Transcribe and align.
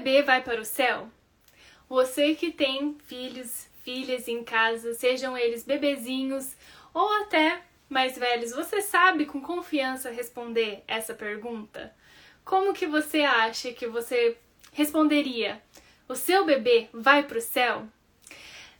bebê 0.00 0.22
vai 0.22 0.42
para 0.42 0.60
o 0.60 0.64
céu? 0.64 1.08
Você 1.88 2.34
que 2.34 2.50
tem 2.50 2.96
filhos, 3.04 3.68
filhas 3.82 4.28
em 4.28 4.42
casa, 4.42 4.94
sejam 4.94 5.36
eles 5.36 5.62
bebezinhos 5.64 6.54
ou 6.94 7.06
até 7.22 7.60
mais 7.88 8.16
velhos, 8.16 8.52
você 8.52 8.80
sabe 8.80 9.26
com 9.26 9.40
confiança 9.40 10.10
responder 10.10 10.82
essa 10.88 11.12
pergunta? 11.12 11.94
Como 12.44 12.72
que 12.72 12.86
você 12.86 13.20
acha 13.20 13.72
que 13.72 13.86
você 13.86 14.36
responderia? 14.72 15.60
O 16.08 16.14
seu 16.14 16.44
bebê 16.46 16.88
vai 16.92 17.22
para 17.22 17.38
o 17.38 17.42
céu? 17.42 17.86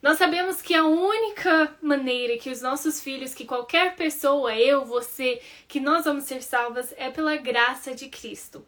Nós 0.00 0.16
sabemos 0.16 0.62
que 0.62 0.74
a 0.74 0.87
única 0.87 1.77
maneira 1.82 2.38
que 2.38 2.48
os 2.48 2.62
nossos 2.62 3.02
filhos, 3.02 3.34
que 3.34 3.45
qualquer 3.45 3.95
pessoa, 3.96 4.56
eu, 4.56 4.87
você, 4.87 5.42
que 5.68 5.78
nós 5.78 6.06
vamos 6.06 6.24
ser 6.24 6.42
salvas 6.42 6.95
é 6.96 7.10
pela 7.10 7.37
graça 7.37 7.95
de 7.95 8.09
Cristo. 8.09 8.64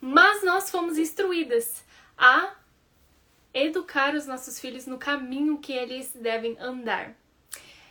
Mas 0.00 0.44
nós 0.44 0.70
fomos 0.70 0.96
instruídas 0.96 1.85
a 2.16 2.54
educar 3.52 4.14
os 4.14 4.26
nossos 4.26 4.60
filhos 4.60 4.86
no 4.86 4.98
caminho 4.98 5.58
que 5.58 5.72
eles 5.72 6.12
devem 6.14 6.56
andar. 6.58 7.16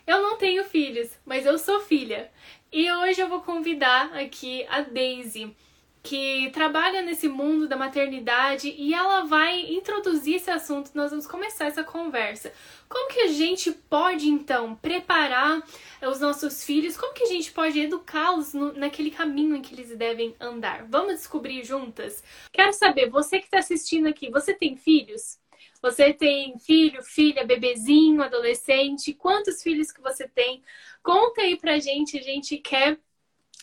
Eu 0.06 0.22
não 0.22 0.38
tenho 0.38 0.64
filhos, 0.64 1.10
mas 1.26 1.46
eu 1.46 1.58
sou 1.58 1.82
filha. 1.82 2.32
E 2.72 2.92
hoje 2.92 3.22
eu 3.22 3.28
vou 3.28 3.42
convidar 3.42 4.14
aqui 4.14 4.66
a 4.70 4.82
Daisy 4.82 5.56
que 6.06 6.52
trabalha 6.52 7.02
nesse 7.02 7.28
mundo 7.28 7.68
da 7.68 7.76
maternidade 7.76 8.70
e 8.78 8.94
ela 8.94 9.24
vai 9.24 9.62
introduzir 9.74 10.36
esse 10.36 10.52
assunto. 10.52 10.92
Nós 10.94 11.10
vamos 11.10 11.26
começar 11.26 11.66
essa 11.66 11.84
conversa. 11.84 12.54
Como 12.88 13.12
que 13.12 13.22
a 13.22 13.28
gente 13.28 13.72
pode 13.72 14.30
então 14.30 14.76
preparar 14.76 15.64
os 16.04 16.20
nossos 16.20 16.64
filhos? 16.64 16.96
Como 16.96 17.16
que 17.16 17.24
a 17.24 17.28
gente 17.28 17.52
pode 17.52 17.80
educá-los 17.80 18.54
naquele 18.54 19.10
caminho 19.10 19.56
em 19.56 19.64
que 19.64 19.74
eles 19.74 19.98
devem 19.98 20.36
andar? 20.40 20.86
Vamos 20.88 21.16
descobrir 21.16 21.64
juntas? 21.64 22.24
Quero 22.54 22.72
saber, 22.72 23.10
você 23.10 23.40
que 23.40 23.46
está 23.46 23.58
assistindo 23.58 24.08
aqui, 24.08 24.30
você 24.30 24.54
tem 24.54 24.78
filhos? 24.78 25.40
Você 25.82 26.14
tem 26.14 26.60
filho, 26.60 27.02
filha, 27.02 27.44
bebezinho, 27.44 28.22
adolescente? 28.22 29.12
Quantos 29.12 29.64
filhos 29.64 29.92
que 29.92 30.02
você 30.02 30.28
tem? 30.28 30.62
Conta 31.02 31.42
aí 31.42 31.58
pra 31.58 31.80
gente, 31.80 32.16
a 32.18 32.22
gente 32.22 32.58
quer 32.60 33.00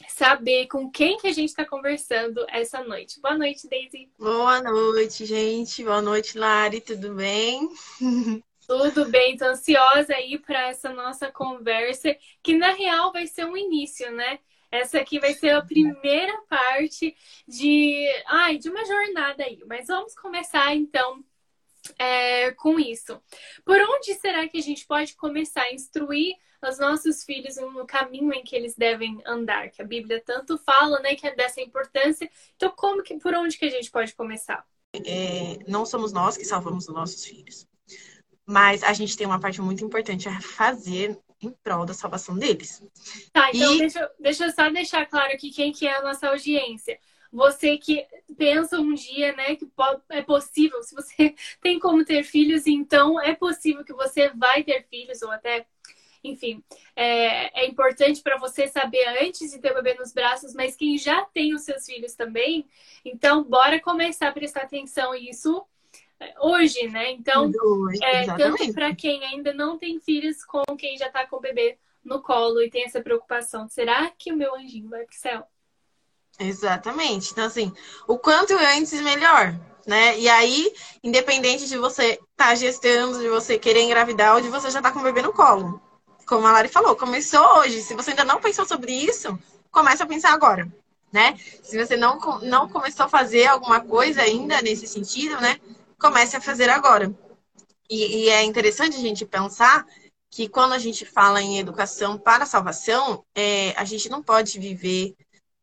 saber 0.08 0.66
com 0.66 0.90
quem 0.90 1.16
que 1.16 1.26
a 1.26 1.32
gente 1.32 1.50
está 1.50 1.64
conversando 1.64 2.44
essa 2.48 2.82
noite. 2.82 3.20
Boa 3.20 3.36
noite, 3.36 3.68
Daisy. 3.68 4.10
Boa 4.18 4.62
noite, 4.62 5.24
gente. 5.26 5.84
Boa 5.84 6.02
noite, 6.02 6.38
Lari. 6.38 6.80
Tudo 6.80 7.14
bem? 7.14 7.68
Tudo 8.66 9.06
bem, 9.06 9.36
tô 9.36 9.44
ansiosa 9.44 10.14
aí 10.14 10.38
para 10.38 10.68
essa 10.68 10.90
nossa 10.90 11.30
conversa, 11.30 12.16
que 12.42 12.56
na 12.56 12.72
real 12.72 13.12
vai 13.12 13.26
ser 13.26 13.44
um 13.44 13.56
início, 13.56 14.10
né? 14.12 14.38
Essa 14.70 14.98
aqui 14.98 15.18
vai 15.18 15.34
ser 15.34 15.50
a 15.50 15.62
primeira 15.62 16.32
parte 16.48 17.14
de, 17.46 18.08
ai, 18.26 18.56
de 18.56 18.70
uma 18.70 18.84
jornada 18.86 19.44
aí. 19.44 19.62
Mas 19.66 19.88
vamos 19.88 20.14
começar 20.14 20.74
então 20.74 21.22
é, 21.98 22.52
com 22.52 22.78
isso. 22.78 23.20
Por 23.64 23.78
onde 23.78 24.14
será 24.14 24.48
que 24.48 24.58
a 24.58 24.62
gente 24.62 24.86
pode 24.86 25.14
começar 25.16 25.62
a 25.62 25.74
instruir 25.74 26.36
os 26.70 26.78
nossos 26.78 27.24
filhos 27.24 27.56
no 27.56 27.86
caminho 27.86 28.32
em 28.32 28.42
que 28.42 28.54
eles 28.54 28.74
devem 28.74 29.20
andar? 29.26 29.70
Que 29.70 29.82
a 29.82 29.84
Bíblia 29.84 30.22
tanto 30.24 30.58
fala, 30.58 31.00
né, 31.00 31.14
que 31.14 31.26
é 31.26 31.34
dessa 31.34 31.60
importância. 31.60 32.30
Então, 32.56 32.70
como 32.70 33.02
que, 33.02 33.18
por 33.18 33.34
onde 33.34 33.58
que 33.58 33.64
a 33.64 33.70
gente 33.70 33.90
pode 33.90 34.14
começar? 34.14 34.64
É, 34.94 35.58
não 35.66 35.86
somos 35.86 36.12
nós 36.12 36.36
que 36.36 36.44
salvamos 36.44 36.86
os 36.86 36.94
nossos 36.94 37.24
filhos, 37.24 37.66
mas 38.46 38.82
a 38.82 38.92
gente 38.92 39.16
tem 39.16 39.26
uma 39.26 39.40
parte 39.40 39.60
muito 39.60 39.84
importante 39.84 40.28
a 40.28 40.40
fazer 40.40 41.18
em 41.40 41.50
prol 41.64 41.84
da 41.84 41.94
salvação 41.94 42.36
deles. 42.36 42.82
Tá, 43.32 43.50
então 43.52 43.74
e... 43.74 43.78
deixa, 43.78 44.10
deixa 44.20 44.46
eu 44.46 44.52
só 44.52 44.70
deixar 44.70 45.06
claro 45.06 45.32
aqui 45.32 45.50
quem 45.50 45.72
que 45.72 45.86
é 45.86 45.96
a 45.96 46.02
nossa 46.02 46.28
audiência. 46.28 46.98
Você 47.32 47.78
que 47.78 48.06
pensa 48.36 48.78
um 48.78 48.92
dia, 48.92 49.34
né, 49.34 49.56
que 49.56 49.66
é 50.10 50.20
possível, 50.20 50.82
se 50.82 50.94
você 50.94 51.34
tem 51.62 51.78
como 51.78 52.04
ter 52.04 52.22
filhos, 52.22 52.66
então 52.66 53.20
é 53.20 53.34
possível 53.34 53.84
que 53.84 53.94
você 53.94 54.28
vai 54.30 54.62
ter 54.62 54.86
filhos, 54.88 55.22
ou 55.22 55.30
até, 55.30 55.66
enfim, 56.22 56.62
é, 56.94 57.62
é 57.62 57.66
importante 57.66 58.22
para 58.22 58.38
você 58.38 58.68
saber 58.68 59.04
antes 59.22 59.50
de 59.50 59.58
ter 59.58 59.72
o 59.72 59.74
bebê 59.74 59.94
nos 59.94 60.12
braços, 60.12 60.54
mas 60.54 60.76
quem 60.76 60.96
já 60.96 61.24
tem 61.26 61.54
os 61.54 61.62
seus 61.62 61.84
filhos 61.84 62.14
também, 62.14 62.66
então 63.04 63.42
bora 63.42 63.80
começar 63.80 64.28
a 64.28 64.32
prestar 64.32 64.62
atenção 64.62 65.12
nisso 65.12 65.64
é, 66.20 66.34
hoje, 66.40 66.86
né? 66.88 67.10
Então, 67.10 67.50
é, 68.00 68.26
tanto 68.36 68.72
para 68.72 68.94
quem 68.94 69.24
ainda 69.24 69.52
não 69.52 69.78
tem 69.78 69.98
filhos, 70.00 70.44
como 70.44 70.76
quem 70.76 70.96
já 70.96 71.08
está 71.08 71.26
com 71.26 71.36
o 71.36 71.40
bebê 71.40 71.78
no 72.04 72.22
colo 72.22 72.62
e 72.62 72.70
tem 72.70 72.84
essa 72.84 73.00
preocupação, 73.00 73.68
será 73.68 74.10
que 74.16 74.32
o 74.32 74.36
meu 74.36 74.54
anjinho 74.54 74.88
vai 74.88 75.04
pro 75.04 75.16
céu? 75.16 75.46
Exatamente. 76.38 77.32
Então, 77.32 77.44
assim, 77.44 77.72
o 78.06 78.18
quanto 78.18 78.54
antes, 78.54 79.00
melhor. 79.00 79.54
Né? 79.86 80.18
E 80.18 80.28
aí, 80.28 80.72
independente 81.02 81.66
de 81.66 81.76
você 81.76 82.12
estar 82.12 82.24
tá 82.36 82.54
gestando, 82.54 83.18
de 83.18 83.28
você 83.28 83.58
querer 83.58 83.82
engravidar 83.82 84.36
ou 84.36 84.40
de 84.40 84.48
você 84.48 84.70
já 84.70 84.78
estar 84.78 84.90
tá 84.90 84.92
com 84.92 85.00
o 85.00 85.02
bebê 85.02 85.22
no 85.22 85.32
colo. 85.32 85.80
Como 86.26 86.46
a 86.46 86.52
Lari 86.52 86.68
falou, 86.68 86.96
começou 86.96 87.58
hoje. 87.58 87.82
Se 87.82 87.94
você 87.94 88.10
ainda 88.10 88.24
não 88.24 88.40
pensou 88.40 88.64
sobre 88.64 88.92
isso, 88.92 89.38
comece 89.70 90.02
a 90.02 90.06
pensar 90.06 90.32
agora, 90.32 90.66
né? 91.12 91.36
Se 91.62 91.76
você 91.78 91.96
não, 91.96 92.18
não 92.42 92.68
começou 92.68 93.06
a 93.06 93.08
fazer 93.08 93.46
alguma 93.46 93.80
coisa 93.80 94.22
ainda 94.22 94.60
nesse 94.62 94.86
sentido, 94.86 95.40
né? 95.40 95.58
Comece 95.98 96.36
a 96.36 96.40
fazer 96.40 96.68
agora. 96.68 97.12
E, 97.88 98.24
e 98.24 98.28
é 98.28 98.42
interessante 98.42 98.96
a 98.96 99.00
gente 99.00 99.26
pensar 99.26 99.84
que 100.30 100.48
quando 100.48 100.72
a 100.72 100.78
gente 100.78 101.04
fala 101.04 101.42
em 101.42 101.58
educação 101.58 102.18
para 102.18 102.46
salvação, 102.46 103.22
é, 103.34 103.74
a 103.76 103.84
gente 103.84 104.08
não 104.08 104.22
pode 104.22 104.58
viver 104.58 105.14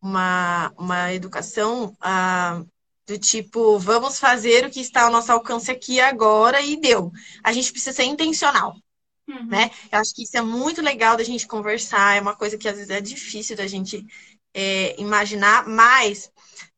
uma, 0.02 0.72
uma 0.78 1.14
educação 1.14 1.96
ah, 2.00 2.62
do 3.08 3.18
tipo, 3.18 3.80
vamos 3.80 4.20
fazer 4.20 4.66
o 4.66 4.70
que 4.70 4.80
está 4.80 5.04
ao 5.04 5.12
nosso 5.12 5.32
alcance 5.32 5.72
aqui 5.72 6.00
agora 6.00 6.62
e 6.62 6.80
deu. 6.80 7.12
A 7.44 7.52
gente 7.52 7.72
precisa 7.72 7.96
ser 7.96 8.04
intencional. 8.04 8.76
Uhum. 9.30 9.46
Né? 9.46 9.70
Eu 9.92 10.00
acho 10.00 10.14
que 10.14 10.24
isso 10.24 10.36
é 10.36 10.42
muito 10.42 10.82
legal 10.82 11.16
da 11.16 11.24
gente 11.24 11.48
conversar, 11.48 12.18
é 12.18 12.22
uma 12.22 12.36
coisa 12.36 12.58
que 12.58 12.68
às 12.68 12.76
vezes 12.76 12.90
é 12.90 13.00
difícil 13.00 13.56
da 13.56 13.68
gente 13.68 14.04
é, 14.54 15.00
imaginar, 15.00 15.68
mas 15.68 16.32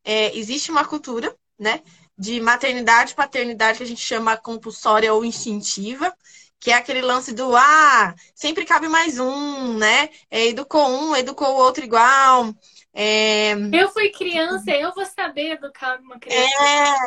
é, 0.04 0.38
existe 0.38 0.70
uma 0.70 0.84
cultura, 0.84 1.34
né, 1.58 1.82
de 2.18 2.42
maternidade 2.42 3.14
e 3.14 3.16
paternidade 3.16 3.78
que 3.78 3.84
a 3.84 3.88
gente 3.88 4.02
chama 4.02 4.36
compulsória 4.36 5.14
ou 5.14 5.24
instintiva, 5.24 6.14
que 6.60 6.70
é 6.72 6.76
aquele 6.76 7.02
lance 7.02 7.34
do 7.34 7.56
ah, 7.56 8.14
sempre 8.36 8.66
cabe 8.66 8.88
mais 8.88 9.18
um, 9.18 9.78
né? 9.78 10.10
É, 10.30 10.46
educou 10.46 10.88
um, 10.88 11.16
educou 11.16 11.48
o 11.48 11.58
outro 11.58 11.84
igual. 11.84 12.54
É... 12.94 13.54
Eu 13.72 13.90
fui 13.90 14.10
criança, 14.10 14.70
eu 14.72 14.94
vou 14.94 15.06
saber 15.06 15.54
educar 15.54 16.00
uma 16.02 16.20
criança. 16.20 16.50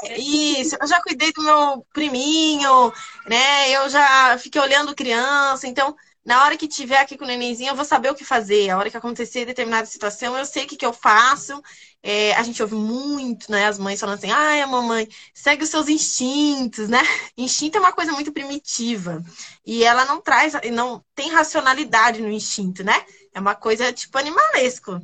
É, 0.07 0.19
isso. 0.19 0.77
Eu 0.81 0.87
já 0.87 1.01
cuidei 1.03 1.33
do 1.33 1.43
meu 1.43 1.87
priminho, 1.93 2.93
né? 3.27 3.71
Eu 3.71 3.89
já 3.89 4.39
fiquei 4.39 4.61
olhando 4.61 4.95
criança. 4.95 5.67
Então, 5.67 5.95
na 6.25 6.43
hora 6.43 6.57
que 6.57 6.67
tiver 6.67 6.99
aqui 6.99 7.19
com 7.19 7.25
o 7.25 7.27
nenenzinho, 7.27 7.71
eu 7.71 7.77
vou 7.77 7.85
saber 7.85 8.11
o 8.11 8.15
que 8.15 8.25
fazer. 8.25 8.71
A 8.71 8.79
hora 8.79 8.91
que 8.91 8.97
acontecer 8.97 9.45
determinada 9.45 9.85
situação, 9.85 10.37
eu 10.39 10.47
sei 10.47 10.65
o 10.65 10.67
que, 10.67 10.77
que 10.77 10.87
eu 10.87 10.93
faço. 10.93 11.63
É, 12.03 12.35
a 12.35 12.43
gente 12.43 12.63
ouve 12.63 12.75
muito, 12.75 13.51
né? 13.51 13.67
As 13.67 13.79
mães 13.79 14.01
falando 14.01 14.17
assim, 14.17 14.31
ai, 14.31 14.63
a 14.63 14.67
mamãe, 14.67 15.07
segue 15.35 15.65
os 15.65 15.71
seus 15.71 15.89
instintos, 15.89 16.89
né? 16.89 17.03
Instinto 17.37 17.77
é 17.77 17.81
uma 17.81 17.93
coisa 17.93 18.13
muito 18.13 18.33
primitiva. 18.33 19.23
E 19.67 19.85
ela 19.85 20.07
não 20.07 20.21
traz, 20.21 20.55
não 20.73 21.05
tem 21.15 21.31
racionalidade 21.31 22.23
no 22.23 22.31
instinto, 22.31 22.83
né? 22.83 23.05
É 23.35 23.41
uma 23.41 23.55
coisa 23.55 23.93
tipo 23.93 24.17
animalesco. 24.17 25.01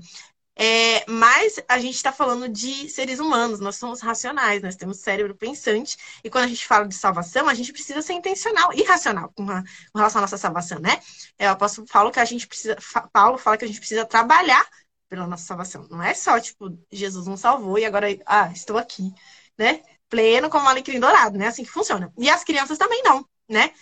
É, 0.63 1.11
mas 1.11 1.59
a 1.67 1.79
gente 1.79 1.95
está 1.95 2.13
falando 2.13 2.47
de 2.47 2.87
seres 2.91 3.19
humanos, 3.19 3.61
nós 3.61 3.77
somos 3.77 4.03
racionais, 4.03 4.61
nós 4.61 4.77
temos 4.77 4.99
cérebro 4.99 5.35
pensante, 5.35 5.97
e 6.23 6.29
quando 6.29 6.45
a 6.45 6.49
gente 6.49 6.67
fala 6.67 6.87
de 6.87 6.95
salvação, 6.95 7.49
a 7.49 7.55
gente 7.55 7.73
precisa 7.73 8.03
ser 8.03 8.13
intencional 8.13 8.71
e 8.75 8.83
racional 8.83 9.33
com, 9.35 9.51
a, 9.51 9.63
com 9.91 9.99
relação 9.99 10.19
à 10.19 10.23
nossa 10.23 10.37
salvação, 10.37 10.79
né? 10.79 11.01
É, 11.39 11.49
eu 11.49 11.57
posso, 11.57 11.87
falo 11.87 12.11
que 12.11 12.21
a 12.21 12.27
gente 12.27 12.47
precisa, 12.47 12.77
Paulo 13.11 13.39
fala 13.39 13.57
que 13.57 13.65
a 13.65 13.69
gente 13.69 13.79
precisa 13.79 14.05
trabalhar 14.05 14.69
pela 15.09 15.27
nossa 15.27 15.45
salvação. 15.45 15.89
Não 15.91 16.03
é 16.03 16.13
só, 16.13 16.39
tipo, 16.39 16.79
Jesus 16.93 17.27
nos 17.27 17.41
salvou 17.41 17.79
e 17.79 17.87
agora, 17.87 18.09
ah, 18.27 18.51
estou 18.53 18.77
aqui, 18.77 19.15
né? 19.57 19.83
Pleno 20.11 20.51
como 20.51 20.69
alecrim 20.69 21.01
dourado, 21.01 21.39
né? 21.39 21.47
Assim 21.47 21.65
que 21.65 21.71
funciona. 21.71 22.13
E 22.19 22.29
as 22.29 22.45
crianças 22.45 22.77
também 22.77 23.03
não, 23.03 23.27
né? 23.49 23.73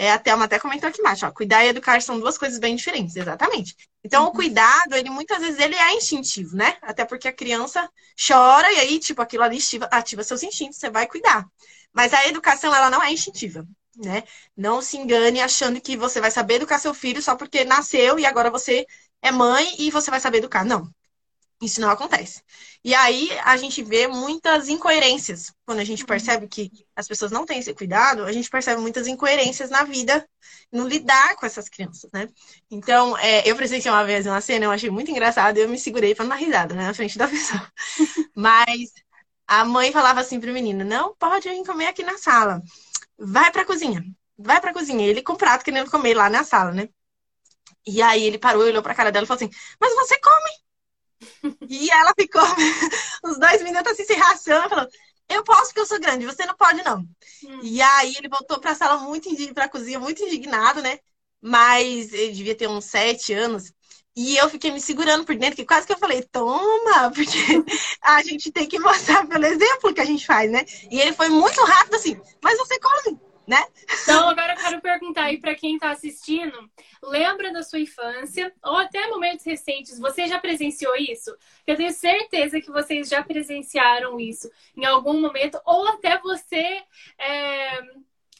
É, 0.00 0.12
a 0.12 0.18
Thelma 0.18 0.44
até 0.44 0.60
comentou 0.60 0.88
aqui 0.88 1.00
embaixo, 1.00 1.26
ó, 1.26 1.32
cuidar 1.32 1.64
e 1.64 1.70
educar 1.70 2.00
são 2.00 2.20
duas 2.20 2.38
coisas 2.38 2.60
bem 2.60 2.76
diferentes, 2.76 3.16
exatamente. 3.16 3.74
Então, 4.04 4.22
uhum. 4.22 4.28
o 4.28 4.32
cuidado, 4.32 4.94
ele 4.94 5.10
muitas 5.10 5.40
vezes 5.40 5.58
ele 5.58 5.74
é 5.74 5.96
instintivo, 5.96 6.54
né? 6.56 6.76
Até 6.82 7.04
porque 7.04 7.26
a 7.26 7.32
criança 7.32 7.90
chora 8.28 8.70
e 8.72 8.78
aí, 8.78 9.00
tipo, 9.00 9.20
aquilo 9.20 9.42
ali 9.42 9.56
ativa, 9.56 9.86
ativa 9.90 10.22
seus 10.22 10.44
instintos, 10.44 10.78
você 10.78 10.88
vai 10.88 11.08
cuidar. 11.08 11.44
Mas 11.92 12.14
a 12.14 12.24
educação, 12.28 12.72
ela 12.72 12.88
não 12.90 13.02
é 13.02 13.12
instintiva, 13.12 13.66
né? 13.96 14.22
Não 14.56 14.80
se 14.80 14.96
engane 14.96 15.40
achando 15.40 15.80
que 15.80 15.96
você 15.96 16.20
vai 16.20 16.30
saber 16.30 16.54
educar 16.54 16.78
seu 16.78 16.94
filho 16.94 17.20
só 17.20 17.34
porque 17.34 17.64
nasceu 17.64 18.20
e 18.20 18.24
agora 18.26 18.52
você 18.52 18.86
é 19.20 19.32
mãe 19.32 19.74
e 19.80 19.90
você 19.90 20.12
vai 20.12 20.20
saber 20.20 20.38
educar. 20.38 20.64
Não. 20.64 20.88
Isso 21.60 21.80
não 21.80 21.90
acontece. 21.90 22.40
E 22.84 22.94
aí 22.94 23.30
a 23.44 23.56
gente 23.56 23.82
vê 23.82 24.06
muitas 24.06 24.68
incoerências. 24.68 25.52
Quando 25.66 25.80
a 25.80 25.84
gente 25.84 26.02
uhum. 26.02 26.06
percebe 26.06 26.46
que 26.46 26.70
as 26.94 27.08
pessoas 27.08 27.32
não 27.32 27.44
têm 27.44 27.58
esse 27.58 27.74
cuidado, 27.74 28.24
a 28.24 28.32
gente 28.32 28.48
percebe 28.48 28.80
muitas 28.80 29.08
incoerências 29.08 29.68
na 29.68 29.82
vida, 29.82 30.24
no 30.72 30.86
lidar 30.86 31.34
com 31.34 31.44
essas 31.44 31.68
crianças, 31.68 32.08
né? 32.12 32.28
Então, 32.70 33.18
é, 33.18 33.48
eu 33.48 33.56
presenciei 33.56 33.90
uma 33.92 34.04
vez 34.04 34.24
uma 34.24 34.40
cena, 34.40 34.66
eu 34.66 34.70
achei 34.70 34.88
muito 34.88 35.10
engraçado, 35.10 35.58
e 35.58 35.60
eu 35.62 35.68
me 35.68 35.78
segurei 35.78 36.14
para 36.14 36.24
não 36.24 36.30
dar 36.30 36.36
risada, 36.36 36.74
né, 36.74 36.86
na 36.86 36.94
frente 36.94 37.18
da 37.18 37.26
pessoa. 37.26 37.72
Mas 38.36 38.92
a 39.46 39.64
mãe 39.64 39.90
falava 39.92 40.20
assim 40.20 40.40
pro 40.40 40.52
menino: 40.52 40.84
não 40.84 41.14
pode 41.16 41.48
vir 41.48 41.64
comer 41.66 41.86
aqui 41.86 42.04
na 42.04 42.18
sala. 42.18 42.62
Vai 43.18 43.50
pra 43.50 43.64
cozinha. 43.64 44.04
Vai 44.38 44.60
pra 44.60 44.72
cozinha. 44.72 45.06
Ele 45.06 45.22
com 45.22 45.32
o 45.32 45.36
prato 45.36 45.64
querendo 45.64 45.90
comer 45.90 46.14
lá 46.14 46.30
na 46.30 46.44
sala, 46.44 46.72
né? 46.72 46.88
E 47.86 48.02
aí 48.02 48.22
ele 48.24 48.38
parou 48.38 48.64
e 48.66 48.70
olhou 48.70 48.82
pra 48.82 48.94
cara 48.94 49.10
dela 49.10 49.24
e 49.24 49.26
falou 49.26 49.42
assim: 49.42 49.50
Mas 49.80 49.94
você 49.94 50.18
come! 50.20 50.67
E 51.68 51.90
ela 51.90 52.12
ficou 52.18 52.42
uns 53.24 53.38
dois 53.38 53.62
minutos 53.62 53.92
assim 53.92 54.04
se 54.04 54.14
rachando 54.14 54.66
e 54.66 54.68
falou: 54.68 54.88
Eu 55.28 55.44
posso 55.44 55.66
porque 55.66 55.80
eu 55.80 55.86
sou 55.86 56.00
grande, 56.00 56.26
você 56.26 56.44
não 56.46 56.56
pode, 56.56 56.82
não. 56.82 57.00
Hum. 57.44 57.60
E 57.62 57.80
aí 57.80 58.14
ele 58.16 58.28
voltou 58.28 58.60
pra 58.60 58.74
sala 58.74 58.98
muito 58.98 59.28
pra 59.54 59.68
cozinha, 59.68 59.98
muito 59.98 60.22
indignado, 60.22 60.82
né? 60.82 60.98
Mas 61.40 62.12
ele 62.12 62.32
devia 62.32 62.54
ter 62.54 62.68
uns 62.68 62.84
sete 62.84 63.32
anos. 63.32 63.72
E 64.16 64.36
eu 64.36 64.50
fiquei 64.50 64.72
me 64.72 64.80
segurando 64.80 65.24
por 65.24 65.36
dentro, 65.36 65.54
que 65.54 65.64
quase 65.64 65.86
que 65.86 65.92
eu 65.92 65.98
falei, 65.98 66.24
toma, 66.24 67.08
porque 67.14 67.38
a 68.02 68.20
gente 68.24 68.50
tem 68.50 68.66
que 68.66 68.78
mostrar 68.80 69.24
pelo 69.28 69.46
exemplo 69.46 69.94
que 69.94 70.00
a 70.00 70.04
gente 70.04 70.26
faz, 70.26 70.50
né? 70.50 70.64
E 70.90 71.00
ele 71.00 71.12
foi 71.12 71.28
muito 71.28 71.62
rápido 71.62 71.94
assim, 71.94 72.20
mas 72.42 72.58
você 72.58 72.80
come, 72.80 73.16
né? 73.48 73.64
Então, 74.02 74.28
agora 74.28 74.52
eu 74.52 74.58
quero 74.58 74.80
perguntar 74.82 75.24
aí 75.24 75.38
para 75.38 75.54
quem 75.54 75.74
está 75.74 75.90
assistindo, 75.90 76.70
lembra 77.02 77.50
da 77.50 77.62
sua 77.62 77.80
infância 77.80 78.52
ou 78.62 78.76
até 78.76 79.08
momentos 79.08 79.44
recentes, 79.46 79.98
você 79.98 80.28
já 80.28 80.38
presenciou 80.38 80.94
isso? 80.96 81.34
Eu 81.66 81.74
tenho 81.74 81.90
certeza 81.90 82.60
que 82.60 82.70
vocês 82.70 83.08
já 83.08 83.22
presenciaram 83.22 84.20
isso 84.20 84.50
em 84.76 84.84
algum 84.84 85.18
momento, 85.18 85.58
ou 85.64 85.88
até 85.88 86.18
você 86.18 86.82
é 87.18 87.82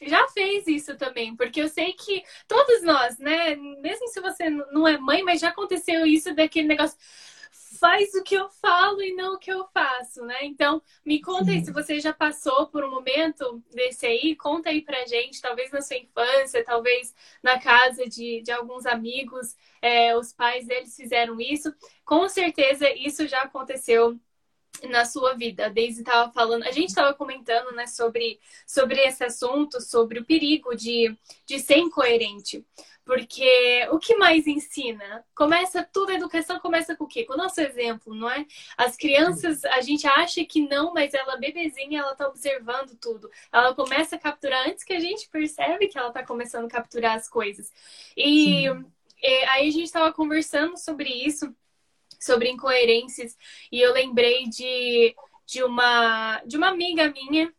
já 0.01 0.25
fez 0.29 0.65
isso 0.65 0.95
também, 0.95 1.35
porque 1.35 1.61
eu 1.61 1.67
sei 1.67 1.91
que 1.91 2.23
todos 2.47 2.83
nós, 2.83 3.17
né, 3.17 3.53
mesmo 3.57 4.07
se 4.07 4.21
você 4.21 4.49
não 4.49 4.87
é 4.87 4.97
mãe, 4.97 5.21
mas 5.23 5.41
já 5.41 5.49
aconteceu 5.49 6.05
isso 6.05 6.33
daquele 6.33 6.69
negócio 6.69 6.97
faz 7.77 8.13
o 8.15 8.23
que 8.23 8.35
eu 8.35 8.49
falo 8.49 9.01
e 9.01 9.13
não 9.15 9.35
o 9.35 9.37
que 9.39 9.51
eu 9.51 9.67
faço, 9.73 10.25
né? 10.25 10.43
Então, 10.45 10.81
me 11.05 11.21
conta 11.21 11.51
aí, 11.51 11.63
se 11.63 11.71
você 11.71 11.99
já 11.99 12.13
passou 12.13 12.67
por 12.67 12.83
um 12.83 12.89
momento 12.89 13.61
desse 13.71 14.05
aí, 14.05 14.35
conta 14.35 14.69
aí 14.69 14.81
pra 14.81 15.05
gente, 15.05 15.41
talvez 15.41 15.71
na 15.71 15.81
sua 15.81 15.97
infância, 15.97 16.63
talvez 16.63 17.13
na 17.43 17.59
casa 17.59 18.07
de, 18.07 18.41
de 18.41 18.51
alguns 18.51 18.85
amigos, 18.85 19.55
é, 19.81 20.15
os 20.17 20.33
pais 20.33 20.65
deles 20.67 20.95
fizeram 20.95 21.39
isso. 21.39 21.73
Com 22.05 22.27
certeza, 22.29 22.89
isso 22.91 23.27
já 23.27 23.41
aconteceu 23.43 24.19
na 24.87 25.05
sua 25.05 25.33
vida. 25.33 25.65
A 25.65 25.69
Daisy 25.69 26.01
estava 26.01 26.31
falando, 26.31 26.63
a 26.63 26.71
gente 26.71 26.89
estava 26.89 27.13
comentando, 27.13 27.71
né, 27.73 27.87
sobre, 27.87 28.39
sobre 28.65 28.99
esse 29.01 29.23
assunto, 29.23 29.81
sobre 29.81 30.19
o 30.19 30.25
perigo 30.25 30.75
de, 30.75 31.15
de 31.45 31.59
ser 31.59 31.77
incoerente. 31.77 32.65
Porque 33.09 33.87
o 33.91 33.97
que 33.97 34.15
mais 34.17 34.45
ensina? 34.45 35.25
Começa 35.33 35.83
tudo, 35.83 36.11
a 36.11 36.13
educação 36.13 36.59
começa 36.59 36.95
com 36.95 37.05
o 37.05 37.07
quê? 37.07 37.25
Com 37.25 37.33
o 37.33 37.37
nosso 37.37 37.59
exemplo, 37.59 38.13
não 38.13 38.29
é? 38.29 38.45
As 38.77 38.95
crianças, 38.95 39.65
a 39.65 39.81
gente 39.81 40.05
acha 40.05 40.45
que 40.45 40.61
não, 40.61 40.93
mas 40.93 41.15
ela 41.15 41.35
bebezinha, 41.35 42.01
ela 42.01 42.13
tá 42.15 42.27
observando 42.27 42.95
tudo. 43.01 43.27
Ela 43.51 43.73
começa 43.73 44.15
a 44.15 44.19
capturar 44.19 44.69
antes 44.69 44.83
que 44.83 44.93
a 44.93 44.99
gente 44.99 45.27
percebe 45.27 45.87
que 45.87 45.97
ela 45.97 46.11
tá 46.11 46.23
começando 46.23 46.65
a 46.65 46.69
capturar 46.69 47.17
as 47.17 47.27
coisas. 47.27 47.73
E, 48.15 48.65
e 48.65 49.27
aí 49.49 49.67
a 49.67 49.71
gente 49.71 49.85
estava 49.85 50.13
conversando 50.13 50.77
sobre 50.77 51.09
isso 51.09 51.51
sobre 52.19 52.49
incoerências 52.49 53.37
e 53.71 53.79
eu 53.79 53.93
lembrei 53.93 54.47
de, 54.47 55.15
de, 55.45 55.63
uma, 55.63 56.41
de 56.45 56.57
uma 56.57 56.67
amiga 56.67 57.09
minha 57.11 57.53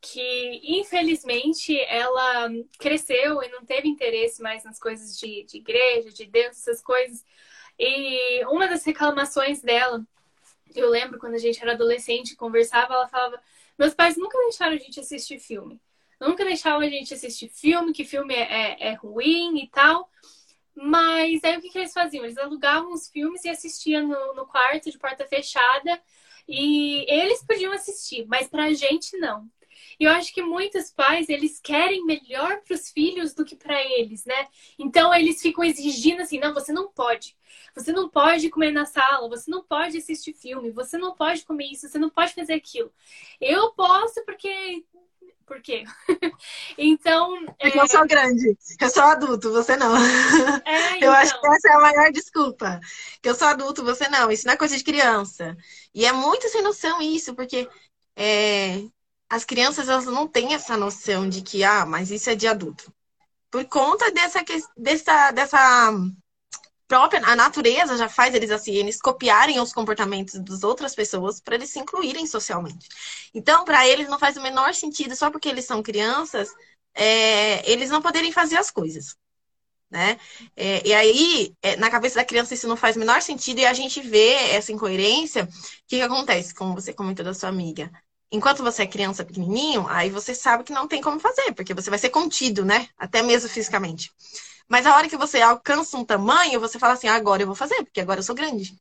que 0.00 0.60
infelizmente 0.62 1.78
ela 1.88 2.50
cresceu 2.78 3.42
e 3.42 3.48
não 3.48 3.64
teve 3.64 3.88
interesse 3.88 4.40
mais 4.40 4.62
nas 4.64 4.78
coisas 4.78 5.18
de, 5.18 5.44
de 5.44 5.56
igreja, 5.56 6.10
de 6.10 6.24
Deus, 6.24 6.56
essas 6.56 6.80
coisas. 6.80 7.24
E 7.78 8.44
uma 8.46 8.68
das 8.68 8.84
reclamações 8.84 9.60
dela, 9.60 10.04
eu 10.74 10.88
lembro 10.88 11.18
quando 11.18 11.34
a 11.34 11.38
gente 11.38 11.60
era 11.60 11.72
adolescente, 11.72 12.36
conversava, 12.36 12.94
ela 12.94 13.08
falava: 13.08 13.40
Meus 13.78 13.94
pais 13.94 14.16
nunca 14.16 14.38
deixaram 14.38 14.74
a 14.74 14.78
gente 14.78 15.00
assistir 15.00 15.38
filme. 15.38 15.80
Nunca 16.20 16.44
deixavam 16.44 16.80
a 16.80 16.90
gente 16.90 17.14
assistir 17.14 17.48
filme, 17.48 17.92
que 17.92 18.04
filme 18.04 18.34
é, 18.34 18.42
é, 18.42 18.88
é 18.88 18.94
ruim 18.94 19.58
e 19.62 19.68
tal. 19.68 20.10
Mas 20.82 21.42
aí 21.44 21.56
o 21.56 21.60
que, 21.60 21.70
que 21.70 21.78
eles 21.78 21.92
faziam? 21.92 22.24
Eles 22.24 22.38
alugavam 22.38 22.92
os 22.92 23.08
filmes 23.08 23.44
e 23.44 23.48
assistiam 23.48 24.06
no, 24.06 24.34
no 24.34 24.46
quarto 24.46 24.90
de 24.90 24.98
porta 24.98 25.26
fechada. 25.26 26.00
E 26.48 27.04
eles 27.12 27.44
podiam 27.44 27.72
assistir, 27.72 28.26
mas 28.26 28.48
pra 28.48 28.72
gente 28.72 29.16
não. 29.18 29.50
E 30.00 30.04
eu 30.04 30.10
acho 30.12 30.32
que 30.32 30.42
muitos 30.42 30.90
pais, 30.90 31.28
eles 31.28 31.60
querem 31.60 32.04
melhor 32.04 32.62
para 32.62 32.74
os 32.74 32.90
filhos 32.90 33.34
do 33.34 33.44
que 33.44 33.56
para 33.56 33.80
eles, 33.82 34.24
né? 34.24 34.48
Então 34.78 35.14
eles 35.14 35.42
ficam 35.42 35.64
exigindo 35.64 36.22
assim: 36.22 36.38
"Não, 36.38 36.54
você 36.54 36.72
não 36.72 36.90
pode. 36.90 37.36
Você 37.74 37.92
não 37.92 38.08
pode 38.08 38.48
comer 38.50 38.70
na 38.72 38.86
sala, 38.86 39.28
você 39.28 39.50
não 39.50 39.62
pode 39.64 39.98
assistir 39.98 40.32
filme, 40.34 40.70
você 40.70 40.96
não 40.98 41.14
pode 41.14 41.44
comer 41.44 41.66
isso, 41.66 41.88
você 41.88 41.98
não 41.98 42.10
pode 42.10 42.34
fazer 42.34 42.54
aquilo". 42.54 42.92
Eu 43.40 43.72
posso 43.72 44.24
porque 44.24 44.84
por 45.48 45.60
quê? 45.62 45.84
então. 46.76 47.46
Porque 47.46 47.78
é... 47.78 47.82
eu 47.82 47.88
sou 47.88 48.06
grande, 48.06 48.56
eu 48.78 48.90
sou 48.90 49.02
adulto, 49.02 49.50
você 49.50 49.76
não. 49.76 49.94
É, 50.64 50.96
então... 50.96 51.08
Eu 51.08 51.12
acho 51.12 51.32
que 51.32 51.38
então. 51.38 51.54
essa 51.54 51.68
é 51.68 51.72
a 51.72 51.80
maior 51.80 52.12
desculpa. 52.12 52.80
Que 53.22 53.28
eu 53.28 53.34
sou 53.34 53.48
adulto, 53.48 53.82
você 53.82 54.08
não. 54.08 54.30
Isso 54.30 54.46
não 54.46 54.54
é 54.54 54.56
coisa 54.56 54.76
de 54.76 54.84
criança. 54.84 55.56
E 55.94 56.04
é 56.04 56.12
muito 56.12 56.48
sem 56.48 56.62
noção 56.62 57.00
isso, 57.00 57.34
porque 57.34 57.68
é... 58.14 58.82
as 59.30 59.44
crianças 59.44 59.88
elas 59.88 60.04
não 60.04 60.28
têm 60.28 60.54
essa 60.54 60.76
noção 60.76 61.28
de 61.28 61.40
que, 61.42 61.64
ah, 61.64 61.86
mas 61.86 62.10
isso 62.10 62.28
é 62.28 62.34
de 62.34 62.46
adulto. 62.46 62.92
Por 63.50 63.64
conta 63.64 64.10
dessa, 64.12 64.44
dessa, 64.76 65.30
dessa 65.30 65.90
própria, 66.88 67.20
a 67.24 67.36
natureza 67.36 67.96
já 67.98 68.08
faz 68.08 68.34
eles 68.34 68.50
assim, 68.50 68.72
eles 68.72 69.00
copiarem 69.00 69.60
os 69.60 69.72
comportamentos 69.72 70.34
das 70.40 70.64
outras 70.64 70.94
pessoas 70.94 71.40
para 71.40 71.54
eles 71.54 71.70
se 71.70 71.78
incluírem 71.78 72.26
socialmente. 72.26 72.88
Então, 73.34 73.64
para 73.64 73.86
eles 73.86 74.08
não 74.08 74.18
faz 74.18 74.36
o 74.38 74.42
menor 74.42 74.74
sentido, 74.74 75.14
só 75.14 75.30
porque 75.30 75.48
eles 75.48 75.66
são 75.66 75.82
crianças, 75.82 76.48
é, 76.94 77.70
eles 77.70 77.90
não 77.90 78.00
poderem 78.02 78.32
fazer 78.32 78.56
as 78.56 78.70
coisas. 78.70 79.14
Né? 79.90 80.18
É, 80.56 80.86
e 80.86 80.92
aí, 80.94 81.54
é, 81.62 81.76
na 81.76 81.90
cabeça 81.90 82.16
da 82.16 82.24
criança, 82.24 82.54
isso 82.54 82.68
não 82.68 82.76
faz 82.76 82.96
o 82.96 82.98
menor 82.98 83.22
sentido, 83.22 83.60
e 83.60 83.66
a 83.66 83.72
gente 83.74 84.00
vê 84.00 84.32
essa 84.52 84.72
incoerência. 84.72 85.44
O 85.44 85.48
que, 85.86 85.96
que 85.96 86.02
acontece, 86.02 86.54
como 86.54 86.74
você 86.74 86.92
comentou 86.92 87.24
da 87.24 87.34
sua 87.34 87.50
amiga? 87.50 87.90
Enquanto 88.30 88.62
você 88.62 88.82
é 88.82 88.86
criança 88.86 89.24
pequenininho, 89.24 89.86
aí 89.88 90.10
você 90.10 90.34
sabe 90.34 90.64
que 90.64 90.72
não 90.72 90.86
tem 90.86 91.00
como 91.00 91.18
fazer, 91.20 91.52
porque 91.54 91.72
você 91.74 91.88
vai 91.88 91.98
ser 91.98 92.10
contido, 92.10 92.64
né? 92.64 92.88
Até 92.98 93.22
mesmo 93.22 93.48
fisicamente. 93.48 94.10
Mas 94.68 94.86
a 94.86 94.94
hora 94.96 95.08
que 95.08 95.16
você 95.16 95.40
alcança 95.42 95.96
um 95.96 96.04
tamanho, 96.04 96.60
você 96.60 96.78
fala 96.78 96.94
assim: 96.94 97.08
ah, 97.08 97.14
agora 97.16 97.42
eu 97.42 97.46
vou 97.46 97.56
fazer, 97.56 97.82
porque 97.84 98.00
agora 98.00 98.20
eu 98.20 98.24
sou 98.24 98.34
grande. 98.34 98.78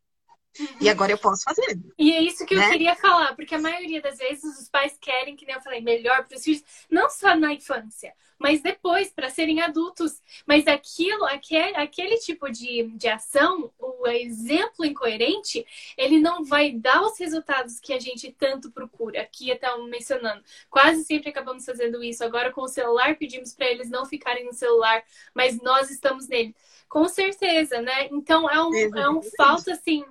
E 0.79 0.89
agora 0.89 1.11
eu 1.11 1.17
posso 1.17 1.43
fazer. 1.43 1.79
E 1.97 2.13
é 2.13 2.21
isso 2.21 2.45
que 2.45 2.55
né? 2.55 2.65
eu 2.65 2.71
queria 2.71 2.95
falar, 2.95 3.35
porque 3.35 3.55
a 3.55 3.59
maioria 3.59 4.01
das 4.01 4.17
vezes 4.17 4.59
os 4.59 4.69
pais 4.69 4.97
querem, 4.99 5.35
que 5.35 5.45
nem 5.45 5.55
eu 5.55 5.61
falei, 5.61 5.81
melhor 5.81 6.25
para 6.25 6.37
os 6.37 6.43
filhos, 6.43 6.63
não 6.89 7.09
só 7.09 7.35
na 7.35 7.53
infância, 7.53 8.13
mas 8.39 8.61
depois, 8.61 9.11
para 9.11 9.29
serem 9.29 9.61
adultos. 9.61 10.21
Mas 10.45 10.67
aquilo, 10.67 11.25
aquele, 11.25 11.75
aquele 11.75 12.17
tipo 12.17 12.49
de, 12.49 12.83
de 12.95 13.07
ação, 13.07 13.71
o 13.79 14.07
exemplo 14.07 14.85
incoerente, 14.85 15.65
ele 15.97 16.19
não 16.19 16.43
vai 16.43 16.71
dar 16.71 17.01
os 17.01 17.17
resultados 17.19 17.79
que 17.79 17.93
a 17.93 17.99
gente 17.99 18.31
tanto 18.31 18.71
procura. 18.71 19.21
Aqui 19.21 19.49
estamos 19.49 19.89
mencionando. 19.89 20.43
Quase 20.69 21.03
sempre 21.03 21.29
acabamos 21.29 21.65
fazendo 21.65 22.03
isso. 22.03 22.23
Agora, 22.23 22.51
com 22.51 22.61
o 22.61 22.67
celular, 22.67 23.15
pedimos 23.15 23.53
para 23.53 23.67
eles 23.67 23.89
não 23.89 24.05
ficarem 24.05 24.45
no 24.45 24.53
celular, 24.53 25.03
mas 25.33 25.59
nós 25.61 25.89
estamos 25.89 26.27
nele. 26.27 26.55
Com 26.87 27.07
certeza, 27.07 27.81
né? 27.81 28.07
Então, 28.11 28.49
é 28.49 28.61
um, 28.61 28.97
é 28.97 29.09
um 29.09 29.21
falta, 29.21 29.73
assim 29.73 30.05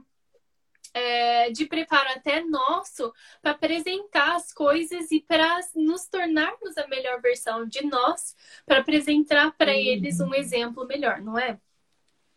é, 0.97 1.51
de 1.51 1.67
preparo 1.67 2.09
até 2.11 2.43
nosso 2.43 3.13
para 3.43 3.51
apresentar 3.51 4.35
as 4.35 4.51
coisas 4.51 5.13
e 5.13 5.21
para 5.21 5.61
nos 5.75 6.07
tornarmos 6.07 6.79
a 6.79 6.89
melhor 6.89 7.21
versão 7.21 7.67
de 7.67 7.85
nós, 7.85 8.35
para 8.65 8.79
apresentar 8.79 9.53
para 9.59 9.73
uhum. 9.73 9.77
eles 9.77 10.21
um 10.21 10.35
exemplo 10.35 10.87
melhor, 10.87 11.21
não 11.21 11.39
é? 11.39 11.59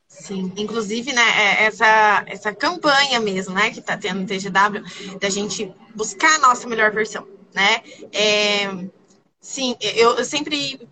Sim, 0.10 0.52
inclusive, 0.58 1.14
né, 1.14 1.22
é, 1.22 1.64
essa, 1.66 2.26
essa 2.28 2.54
campanha 2.54 3.20
mesmo, 3.20 3.54
né, 3.54 3.72
que 3.72 3.80
está 3.80 3.96
tendo 3.96 4.22
no 4.22 4.28
TGW, 4.28 5.18
da 5.20 5.30
gente 5.30 5.72
buscar 5.96 6.36
a 6.36 6.40
nossa 6.40 6.68
melhor 6.68 6.92
versão, 6.92 7.28
né? 7.54 7.82
É, 8.12 8.68
sim, 9.40 9.78
eu, 9.80 10.18
eu 10.18 10.26
sempre 10.26 10.90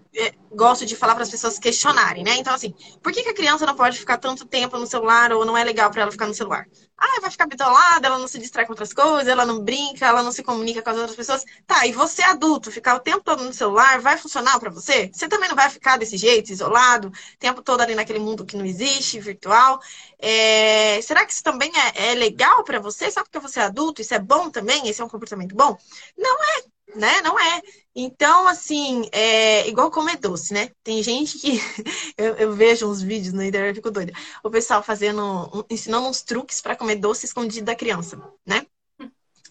gosto 0.52 0.86
de 0.86 0.96
falar 0.96 1.14
para 1.14 1.24
as 1.24 1.30
pessoas 1.30 1.60
questionarem, 1.60 2.24
né? 2.24 2.36
Então, 2.38 2.54
assim, 2.54 2.74
por 3.02 3.12
que, 3.12 3.24
que, 3.24 3.30
a 3.30 3.34
criança 3.34 3.66
não 3.66 3.76
pode 3.76 4.00
ficar 4.00 4.18
tanto 4.18 4.46
tempo 4.46 4.78
no 4.78 4.88
celular 4.88 5.32
ou 5.32 5.46
não 5.46 5.58
é 5.58 5.64
legal 5.64 5.92
para 5.92 6.02
ela 6.02 6.12
ficar 6.12 6.26
no 6.28 6.34
celular? 6.34 6.68
Ah, 6.98 7.22
vai 7.22 7.30
ficar 7.30 7.46
bitolada, 7.46 8.08
ela 8.08 8.18
não 8.18 8.28
se 8.28 8.40
distrai 8.40 8.66
com 8.66 8.72
outras 8.72 8.92
coisas, 8.92 9.28
ela 9.28 9.46
não 9.46 9.64
brinca, 9.64 10.08
ela 10.08 10.24
não 10.24 10.32
se 10.32 10.42
comunica 10.42 10.82
com 10.82 10.90
as 10.90 10.98
outras 10.98 11.16
pessoas. 11.16 11.46
Tá, 11.66 11.86
e 11.86 11.92
você 11.92 12.24
adulto, 12.24 12.72
ficar 12.72 12.96
o 12.96 13.00
tempo 13.00 13.22
todo 13.24 13.44
no 13.44 13.54
celular, 13.54 14.00
vai 14.02 14.18
funcionar 14.18 14.60
para 14.60 14.72
você? 14.72 15.12
Você 15.14 15.28
também 15.28 15.48
não 15.50 15.56
vai 15.56 15.70
ficar 15.70 15.98
desse 15.98 16.18
jeito, 16.18 16.52
isolado, 16.52 17.10
o 17.10 17.38
tempo 17.38 17.62
todo 17.62 17.82
ali 17.82 17.94
naquele 17.94 18.20
mundo 18.20 18.46
que 18.46 18.58
não 18.58 18.66
existe, 18.66 19.20
virtual. 19.20 19.80
É... 20.18 21.00
Será 21.02 21.26
que 21.26 21.34
isso 21.34 21.44
também 21.44 21.72
é, 21.96 22.12
é 22.12 22.16
legal 22.16 22.64
para 22.64 22.80
você? 22.80 23.12
Só 23.12 23.24
porque 23.24 23.40
você 23.40 23.60
é 23.60 23.64
adulto, 23.64 24.02
isso 24.02 24.14
é 24.14 24.20
bom 24.20 24.50
também? 24.50 24.88
Esse 24.88 25.02
é 25.02 25.06
um 25.06 25.10
comportamento 25.10 25.56
bom? 25.56 25.78
Não 26.18 26.44
é, 26.44 26.64
né? 26.96 27.22
Não 27.22 27.40
é. 27.40 27.62
Então, 27.96 28.48
assim, 28.48 29.10
é 29.12 29.68
igual 29.68 29.92
comer 29.92 30.18
doce, 30.18 30.54
né? 30.54 30.70
Tem 30.84 31.02
gente 31.02 31.40
que 31.40 31.60
eu, 32.18 32.36
eu 32.36 32.54
vejo 32.54 32.88
uns 32.90 33.02
vídeos 33.02 33.34
na 33.34 33.46
internet 33.46 33.74
e 33.74 33.78
fico 33.78 33.92
doida. 33.92 34.14
O 34.44 34.50
pessoal 34.50 34.84
fazendo, 34.84 35.66
ensinando 35.70 36.08
uns 36.08 36.22
truques 36.22 36.62
para 36.62 36.76
comer 36.76 36.96
doce 36.98 37.26
escondido 37.26 37.66
da 37.66 37.76
criança, 37.76 38.22
né? 38.46 38.66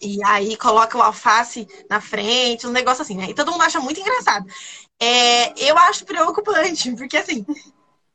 E 0.01 0.23
aí 0.23 0.55
coloca 0.55 0.97
o 0.97 1.01
alface 1.01 1.67
na 1.89 1.99
frente, 1.99 2.67
um 2.67 2.71
negócio 2.71 3.01
assim, 3.01 3.17
né? 3.17 3.29
E 3.29 3.33
todo 3.33 3.51
mundo 3.51 3.63
acha 3.63 3.79
muito 3.79 3.99
engraçado. 3.99 4.45
É, 4.99 5.69
eu 5.69 5.77
acho 5.77 6.05
preocupante, 6.05 6.91
porque 6.95 7.17
assim, 7.17 7.45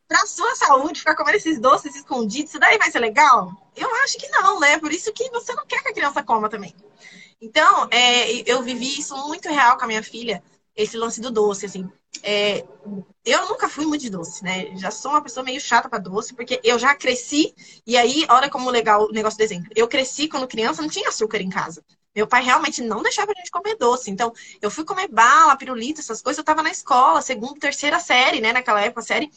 pra 0.06 0.26
sua 0.26 0.54
saúde, 0.54 1.00
ficar 1.00 1.16
comendo 1.16 1.38
esses 1.38 1.58
doces 1.60 1.96
escondidos, 1.96 2.50
isso 2.50 2.58
daí 2.60 2.78
vai 2.78 2.90
ser 2.90 3.00
legal? 3.00 3.50
Eu 3.76 3.92
acho 3.96 4.18
que 4.18 4.28
não, 4.28 4.60
né? 4.60 4.78
Por 4.78 4.92
isso 4.92 5.12
que 5.12 5.28
você 5.30 5.54
não 5.54 5.66
quer 5.66 5.82
que 5.82 5.88
a 5.88 5.94
criança 5.94 6.22
coma 6.22 6.48
também. 6.48 6.74
Então, 7.42 7.88
é, 7.90 8.50
eu 8.50 8.62
vivi 8.62 9.00
isso 9.00 9.16
muito 9.26 9.48
real 9.48 9.76
com 9.76 9.84
a 9.84 9.88
minha 9.88 10.02
filha, 10.02 10.42
esse 10.76 10.96
lance 10.96 11.20
do 11.20 11.30
doce, 11.30 11.66
assim. 11.66 11.90
É, 12.22 12.64
eu 13.24 13.48
nunca 13.48 13.68
fui 13.68 13.86
muito 13.86 14.02
de 14.02 14.10
doce, 14.10 14.44
né? 14.44 14.76
Já 14.76 14.90
sou 14.92 15.10
uma 15.10 15.22
pessoa 15.22 15.44
meio 15.44 15.60
chata 15.60 15.88
para 15.88 15.98
doce, 15.98 16.34
porque 16.34 16.60
eu 16.62 16.78
já 16.78 16.94
cresci, 16.94 17.54
e 17.86 17.96
aí, 17.96 18.26
olha 18.30 18.48
como 18.50 18.70
legal 18.70 19.06
o 19.06 19.12
negócio 19.12 19.38
do 19.38 19.42
exemplo. 19.42 19.70
Eu 19.74 19.88
cresci 19.88 20.28
quando 20.28 20.46
criança, 20.48 20.82
não 20.82 20.88
tinha 20.88 21.08
açúcar 21.08 21.38
em 21.42 21.50
casa. 21.50 21.84
Meu 22.14 22.26
pai 22.28 22.44
realmente 22.44 22.82
não 22.82 23.02
deixava 23.02 23.32
a 23.32 23.38
gente 23.38 23.50
comer 23.50 23.76
doce. 23.76 24.10
Então, 24.10 24.32
eu 24.60 24.70
fui 24.70 24.84
comer 24.84 25.08
bala, 25.08 25.56
pirulito, 25.56 26.00
essas 26.00 26.22
coisas. 26.22 26.38
Eu 26.38 26.44
tava 26.44 26.62
na 26.62 26.70
escola, 26.70 27.22
segunda, 27.22 27.58
terceira 27.58 27.98
série, 27.98 28.40
né? 28.40 28.52
Naquela 28.52 28.82
época, 28.82 29.02
série. 29.02 29.30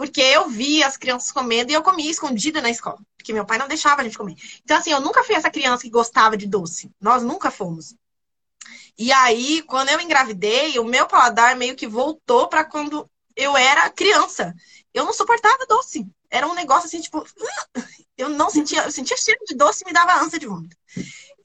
Porque 0.00 0.22
eu 0.22 0.48
via 0.48 0.86
as 0.86 0.96
crianças 0.96 1.30
comendo 1.30 1.70
e 1.70 1.74
eu 1.74 1.82
comia 1.82 2.10
escondida 2.10 2.62
na 2.62 2.70
escola. 2.70 2.98
Porque 3.18 3.34
meu 3.34 3.44
pai 3.44 3.58
não 3.58 3.68
deixava 3.68 4.00
a 4.00 4.04
gente 4.04 4.16
comer. 4.16 4.34
Então, 4.64 4.78
assim, 4.78 4.90
eu 4.90 4.98
nunca 4.98 5.22
fui 5.22 5.34
essa 5.34 5.50
criança 5.50 5.82
que 5.82 5.90
gostava 5.90 6.38
de 6.38 6.46
doce. 6.46 6.90
Nós 6.98 7.22
nunca 7.22 7.50
fomos. 7.50 7.94
E 8.96 9.12
aí, 9.12 9.60
quando 9.64 9.90
eu 9.90 10.00
engravidei, 10.00 10.78
o 10.78 10.84
meu 10.86 11.06
paladar 11.06 11.54
meio 11.54 11.76
que 11.76 11.86
voltou 11.86 12.48
para 12.48 12.64
quando 12.64 13.10
eu 13.36 13.54
era 13.58 13.90
criança. 13.90 14.54
Eu 14.94 15.04
não 15.04 15.12
suportava 15.12 15.66
doce. 15.66 16.08
Era 16.30 16.48
um 16.48 16.54
negócio 16.54 16.86
assim, 16.86 17.02
tipo, 17.02 17.22
eu 18.16 18.30
não 18.30 18.48
sentia, 18.48 18.84
eu 18.84 18.90
sentia 18.90 19.18
cheiro 19.18 19.40
de 19.46 19.54
doce 19.54 19.82
e 19.82 19.86
me 19.86 19.92
dava 19.92 20.18
ânsia 20.18 20.38
de 20.38 20.46
vômito. 20.46 20.74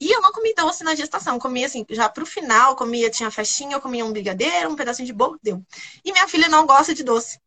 E 0.00 0.10
eu 0.10 0.22
não 0.22 0.32
comi 0.32 0.54
doce 0.54 0.82
na 0.82 0.94
gestação, 0.94 1.38
comia 1.38 1.66
assim, 1.66 1.84
já 1.90 2.08
pro 2.08 2.24
final, 2.24 2.74
comia, 2.74 3.10
tinha 3.10 3.30
festinha, 3.30 3.76
eu 3.76 3.82
comia 3.82 4.02
um 4.02 4.12
brigadeiro, 4.12 4.70
um 4.70 4.76
pedacinho 4.76 5.06
de 5.06 5.12
bolo, 5.12 5.38
deu. 5.42 5.62
E 6.02 6.10
minha 6.10 6.26
filha 6.26 6.48
não 6.48 6.64
gosta 6.64 6.94
de 6.94 7.04
doce. 7.04 7.38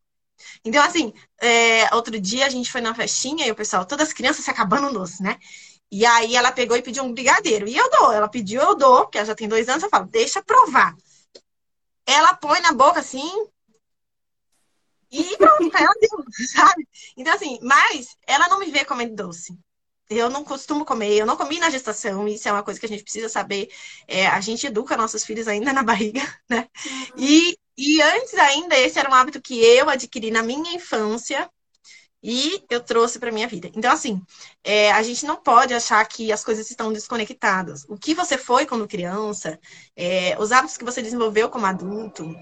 Então, 0.64 0.82
assim, 0.82 1.12
é, 1.40 1.94
outro 1.94 2.18
dia 2.20 2.46
a 2.46 2.48
gente 2.48 2.70
foi 2.70 2.80
na 2.80 2.94
festinha 2.94 3.46
e 3.46 3.50
o 3.50 3.54
pessoal, 3.54 3.84
todas 3.86 4.08
as 4.08 4.14
crianças 4.14 4.44
se 4.44 4.50
acabando 4.50 4.92
doce, 4.92 5.22
né? 5.22 5.38
E 5.90 6.06
aí 6.06 6.36
ela 6.36 6.52
pegou 6.52 6.76
e 6.76 6.82
pediu 6.82 7.02
um 7.02 7.12
brigadeiro. 7.12 7.66
E 7.68 7.76
eu 7.76 7.90
dou. 7.90 8.12
Ela 8.12 8.28
pediu, 8.28 8.60
eu 8.60 8.74
dou, 8.76 9.02
porque 9.02 9.18
ela 9.18 9.26
já 9.26 9.34
tem 9.34 9.48
dois 9.48 9.68
anos, 9.68 9.82
eu 9.82 9.90
falo, 9.90 10.06
deixa 10.06 10.42
provar. 10.42 10.94
Ela 12.06 12.34
põe 12.34 12.60
na 12.60 12.72
boca 12.72 13.00
assim. 13.00 13.30
E 15.10 15.36
pronto, 15.36 15.76
ela 15.76 15.92
deu, 16.00 16.24
sabe? 16.52 16.88
Então, 17.16 17.34
assim, 17.34 17.58
mas 17.62 18.16
ela 18.26 18.48
não 18.48 18.60
me 18.60 18.70
vê 18.70 18.84
comendo 18.84 19.16
doce. 19.16 19.58
Eu 20.08 20.28
não 20.28 20.42
costumo 20.42 20.84
comer, 20.84 21.18
eu 21.18 21.26
não 21.26 21.36
comi 21.36 21.60
na 21.60 21.70
gestação, 21.70 22.26
isso 22.26 22.48
é 22.48 22.52
uma 22.52 22.64
coisa 22.64 22.80
que 22.80 22.86
a 22.86 22.88
gente 22.88 23.04
precisa 23.04 23.28
saber. 23.28 23.68
É, 24.08 24.26
a 24.26 24.40
gente 24.40 24.66
educa 24.66 24.96
nossos 24.96 25.24
filhos 25.24 25.46
ainda 25.46 25.72
na 25.72 25.84
barriga, 25.84 26.20
né? 26.50 26.68
E, 27.16 27.56
e 27.80 28.02
antes 28.02 28.34
ainda, 28.34 28.78
esse 28.78 28.98
era 28.98 29.10
um 29.10 29.14
hábito 29.14 29.40
que 29.40 29.58
eu 29.58 29.88
adquiri 29.88 30.30
na 30.30 30.42
minha 30.42 30.74
infância, 30.74 31.50
e 32.22 32.62
eu 32.68 32.80
trouxe 32.80 33.18
para 33.18 33.32
minha 33.32 33.48
vida. 33.48 33.70
Então, 33.74 33.90
assim, 33.90 34.20
é, 34.62 34.92
a 34.92 35.02
gente 35.02 35.24
não 35.24 35.36
pode 35.36 35.72
achar 35.72 36.04
que 36.06 36.30
as 36.30 36.44
coisas 36.44 36.68
estão 36.70 36.92
desconectadas. 36.92 37.84
O 37.88 37.96
que 37.96 38.14
você 38.14 38.36
foi 38.36 38.66
quando 38.66 38.86
criança, 38.86 39.58
é, 39.96 40.36
os 40.38 40.52
hábitos 40.52 40.76
que 40.76 40.84
você 40.84 41.00
desenvolveu 41.00 41.48
como 41.48 41.66
adulto, 41.66 42.36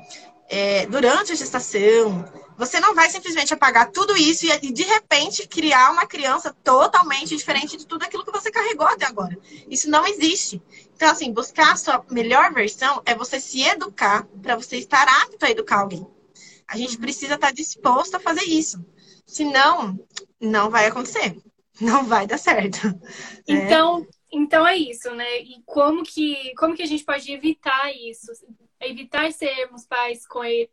é, 0.49 0.87
durante 0.87 1.33
a 1.33 1.35
gestação, 1.35 2.25
você 2.57 2.81
não 2.81 2.95
vai 2.95 3.09
simplesmente 3.11 3.55
apagar 3.55 3.91
tudo 3.91 4.17
isso 4.17 4.47
e, 4.47 4.51
e, 4.51 4.73
de 4.73 4.83
repente 4.83 5.47
criar 5.47 5.91
uma 5.93 6.07
criança 6.07 6.53
totalmente 6.65 7.37
diferente 7.37 7.77
de 7.77 7.87
tudo 7.87 8.03
aquilo 8.03 8.25
que 8.25 8.33
você 8.33 8.51
carregou 8.51 8.87
até 8.87 9.07
agora. 9.07 9.39
Isso 9.69 9.89
não 9.89 10.07
existe. 10.07 10.61
Então, 10.97 11.09
assim, 11.09 11.33
buscar 11.33 11.73
a 11.73 11.77
sua 11.77 12.05
melhor 12.11 12.53
versão 12.53 13.01
é 13.07 13.15
você 13.15 13.39
se 13.39 13.63
educar 13.63 14.27
para 14.43 14.57
você 14.57 14.77
estar 14.79 15.07
apto 15.23 15.45
a 15.45 15.51
educar 15.51 15.81
alguém. 15.81 16.05
A 16.67 16.77
gente 16.77 16.97
uhum. 16.97 17.01
precisa 17.01 17.35
estar 17.35 17.53
disposto 17.53 18.17
a 18.17 18.21
fazer 18.21 18.45
isso. 18.45 18.85
Senão, 19.25 19.99
não 20.41 20.71
vai 20.71 20.87
acontecer. 20.87 21.37
Não 21.81 22.05
vai 22.05 22.27
dar 22.27 22.39
certo. 22.39 22.79
Então, 23.47 24.01
é. 24.01 24.07
então 24.33 24.67
é 24.67 24.77
isso, 24.77 25.15
né? 25.15 25.41
E 25.43 25.63
como 25.65 26.03
que, 26.03 26.53
como 26.57 26.75
que 26.75 26.83
a 26.83 26.87
gente 26.87 27.05
pode 27.05 27.31
evitar 27.31 27.93
isso? 27.95 28.33
Evitar 28.81 29.33
sermos 29.33 29.87
pais 29.87 30.25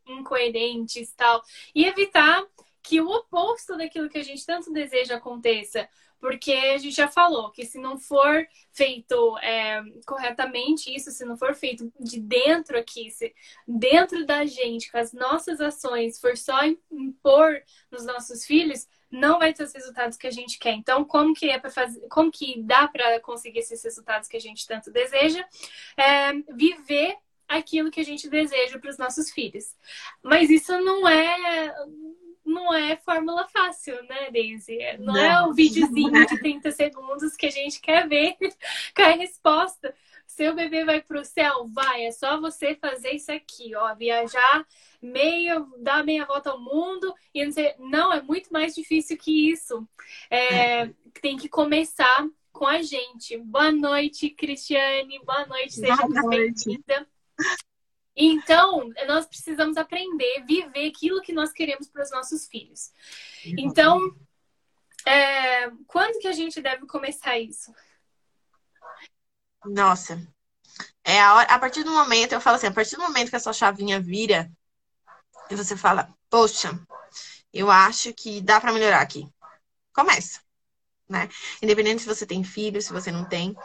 incoerentes 0.07 1.13
tal. 1.13 1.41
E 1.73 1.85
evitar 1.85 2.45
que 2.81 3.01
o 3.01 3.09
oposto 3.09 3.75
daquilo 3.75 4.09
que 4.09 4.19
a 4.19 4.23
gente 4.23 4.45
tanto 4.45 4.71
deseja 4.71 5.15
aconteça. 5.15 5.89
Porque 6.19 6.53
a 6.53 6.77
gente 6.77 6.95
já 6.95 7.07
falou 7.07 7.51
que 7.51 7.65
se 7.65 7.77
não 7.77 7.97
for 7.97 8.47
feito 8.71 9.37
é, 9.39 9.83
corretamente 10.07 10.95
isso, 10.95 11.11
se 11.11 11.25
não 11.25 11.37
for 11.37 11.53
feito 11.53 11.91
de 11.99 12.19
dentro 12.19 12.77
aqui, 12.79 13.11
se 13.11 13.33
dentro 13.67 14.25
da 14.25 14.45
gente, 14.45 14.91
com 14.91 14.97
as 14.97 15.13
nossas 15.13 15.61
ações, 15.61 16.19
for 16.19 16.35
só 16.35 16.59
impor 16.91 17.61
nos 17.91 18.05
nossos 18.05 18.45
filhos, 18.45 18.87
não 19.11 19.39
vai 19.39 19.53
ter 19.53 19.63
os 19.63 19.73
resultados 19.73 20.17
que 20.17 20.27
a 20.27 20.31
gente 20.31 20.57
quer. 20.57 20.73
Então, 20.73 21.05
como 21.05 21.33
que 21.33 21.49
é 21.49 21.59
para 21.59 21.69
fazer, 21.69 22.01
como 22.09 22.31
que 22.31 22.61
dá 22.61 22.87
para 22.87 23.19
conseguir 23.19 23.59
esses 23.59 23.83
resultados 23.83 24.27
que 24.27 24.37
a 24.37 24.41
gente 24.41 24.67
tanto 24.67 24.91
deseja? 24.91 25.45
É, 25.97 26.33
viver 26.55 27.17
aquilo 27.47 27.91
que 27.91 27.99
a 27.99 28.05
gente 28.05 28.29
deseja 28.29 28.79
para 28.79 28.89
os 28.89 28.97
nossos 28.97 29.31
filhos. 29.31 29.75
Mas 30.23 30.49
isso 30.49 30.79
não 30.81 31.07
é 31.07 31.73
não 32.45 32.73
é 32.73 32.95
fórmula 32.97 33.47
fácil, 33.47 33.95
né, 34.03 34.29
Daisy? 34.31 34.77
Não, 34.99 35.13
não. 35.13 35.17
é 35.17 35.47
um 35.47 35.53
videozinho 35.53 36.25
de 36.27 36.39
30 36.39 36.71
segundos 36.71 37.35
que 37.35 37.47
a 37.47 37.51
gente 37.51 37.81
quer 37.81 38.07
ver 38.07 38.37
com 38.95 39.01
a 39.01 39.09
resposta. 39.09 39.95
Seu 40.27 40.53
bebê 40.53 40.85
vai 40.85 41.01
pro 41.01 41.25
céu? 41.25 41.65
Vai, 41.67 42.05
é 42.05 42.11
só 42.11 42.39
você 42.39 42.75
fazer 42.75 43.11
isso 43.11 43.31
aqui, 43.31 43.75
ó, 43.75 43.95
viajar 43.95 44.65
meio, 45.01 45.67
dar 45.77 46.03
meia 46.03 46.25
volta 46.25 46.49
ao 46.51 46.59
mundo 46.59 47.13
e 47.33 47.43
não 47.43 47.51
sei. 47.51 47.73
Não, 47.79 48.11
é 48.11 48.21
muito 48.21 48.51
mais 48.51 48.73
difícil 48.75 49.17
que 49.17 49.51
isso. 49.51 49.87
É, 50.29 50.81
é. 50.81 50.93
Tem 51.21 51.37
que 51.37 51.47
começar 51.47 52.27
com 52.51 52.65
a 52.65 52.81
gente. 52.81 53.37
Boa 53.37 53.71
noite, 53.71 54.29
Cristiane. 54.29 55.19
Boa 55.23 55.45
noite, 55.45 55.73
seja 55.73 55.95
bem-vinda. 56.29 57.07
Então, 58.15 58.89
nós 59.07 59.25
precisamos 59.25 59.75
aprender, 59.75 60.45
viver 60.45 60.87
aquilo 60.87 61.21
que 61.21 61.33
nós 61.33 61.51
queremos 61.51 61.89
para 61.89 62.03
os 62.03 62.11
nossos 62.11 62.47
filhos. 62.47 62.91
Então, 63.57 63.99
é, 65.05 65.69
quando 65.85 66.19
que 66.19 66.27
a 66.27 66.31
gente 66.31 66.61
deve 66.61 66.85
começar 66.85 67.37
isso? 67.37 67.73
Nossa, 69.65 70.25
é 71.03 71.19
a, 71.21 71.35
hora, 71.35 71.53
a 71.53 71.59
partir 71.59 71.83
do 71.83 71.91
momento, 71.91 72.33
eu 72.33 72.41
falo 72.41 72.55
assim, 72.55 72.67
a 72.67 72.73
partir 72.73 72.95
do 72.95 73.01
momento 73.01 73.29
que 73.29 73.35
a 73.35 73.39
sua 73.39 73.53
chavinha 73.53 73.99
vira 73.99 74.49
e 75.49 75.55
você 75.55 75.75
fala, 75.75 76.13
poxa, 76.29 76.79
eu 77.53 77.69
acho 77.69 78.13
que 78.13 78.41
dá 78.41 78.59
para 78.59 78.73
melhorar 78.73 79.01
aqui. 79.01 79.27
Começa, 79.93 80.41
né? 81.07 81.29
Independente 81.61 82.01
se 82.01 82.07
você 82.07 82.25
tem 82.25 82.43
filho, 82.43 82.81
se 82.81 82.91
você 82.91 83.11
não 83.11 83.27
tem, 83.27 83.55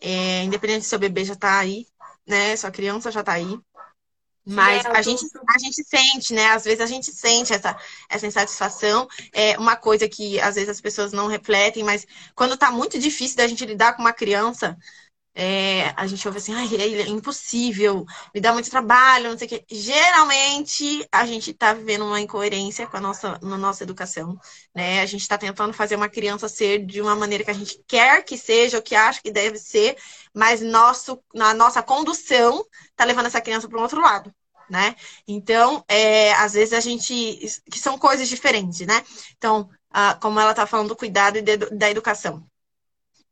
é, 0.00 0.42
independente 0.42 0.82
se 0.82 0.88
seu 0.88 0.98
bebê 0.98 1.24
já 1.24 1.36
tá 1.36 1.58
aí, 1.58 1.86
né? 2.26 2.56
Sua 2.56 2.70
criança 2.70 3.10
já 3.10 3.22
tá 3.22 3.32
aí. 3.32 3.58
Mas 4.44 4.84
a 4.86 5.00
gente, 5.02 5.24
a 5.48 5.58
gente 5.58 5.84
sente, 5.84 6.34
né? 6.34 6.48
Às 6.48 6.64
vezes 6.64 6.80
a 6.80 6.86
gente 6.86 7.12
sente 7.12 7.52
essa, 7.52 7.76
essa 8.08 8.26
insatisfação. 8.26 9.06
É 9.32 9.56
uma 9.56 9.76
coisa 9.76 10.08
que 10.08 10.40
às 10.40 10.56
vezes 10.56 10.68
as 10.68 10.80
pessoas 10.80 11.12
não 11.12 11.28
refletem, 11.28 11.84
mas 11.84 12.04
quando 12.34 12.56
tá 12.56 12.70
muito 12.70 12.98
difícil 12.98 13.36
da 13.36 13.46
gente 13.46 13.64
lidar 13.64 13.94
com 13.94 14.02
uma 14.02 14.12
criança, 14.12 14.76
é, 15.34 15.94
a 15.96 16.06
gente 16.06 16.26
ouve 16.28 16.38
assim, 16.38 16.52
ai, 16.52 16.68
é 16.76 17.08
impossível, 17.08 18.04
me 18.34 18.40
dá 18.40 18.52
muito 18.52 18.70
trabalho, 18.70 19.30
não 19.30 19.38
sei 19.38 19.46
o 19.46 19.50
quê. 19.50 19.64
Geralmente 19.70 21.06
a 21.10 21.24
gente 21.24 21.52
está 21.52 21.72
vivendo 21.72 22.04
uma 22.04 22.20
incoerência 22.20 22.86
com 22.86 22.98
a 22.98 23.00
nossa, 23.00 23.38
na 23.42 23.56
nossa 23.56 23.82
educação, 23.82 24.38
né? 24.74 25.00
A 25.00 25.06
gente 25.06 25.22
está 25.22 25.38
tentando 25.38 25.72
fazer 25.72 25.96
uma 25.96 26.08
criança 26.08 26.48
ser 26.48 26.84
de 26.84 27.00
uma 27.00 27.16
maneira 27.16 27.44
que 27.44 27.50
a 27.50 27.54
gente 27.54 27.82
quer 27.86 28.22
que 28.24 28.36
seja, 28.36 28.76
ou 28.76 28.82
que 28.82 28.94
acha 28.94 29.22
que 29.22 29.30
deve 29.30 29.58
ser, 29.58 29.96
mas 30.34 30.60
nosso, 30.60 31.18
na 31.34 31.54
nossa 31.54 31.82
condução 31.82 32.64
está 32.90 33.04
levando 33.04 33.26
essa 33.26 33.40
criança 33.40 33.68
para 33.68 33.78
um 33.78 33.82
outro 33.82 34.00
lado. 34.00 34.32
Né? 34.70 34.96
Então, 35.26 35.84
é, 35.88 36.32
às 36.34 36.54
vezes 36.54 36.72
a 36.72 36.80
gente. 36.80 37.14
que 37.70 37.78
são 37.78 37.98
coisas 37.98 38.28
diferentes, 38.28 38.86
né? 38.86 39.04
Então, 39.36 39.68
ah, 39.90 40.14
como 40.20 40.40
ela 40.40 40.52
está 40.52 40.66
falando 40.66 40.88
do 40.88 40.96
cuidado 40.96 41.36
e 41.38 41.42
de, 41.42 41.56
da 41.56 41.90
educação. 41.90 42.46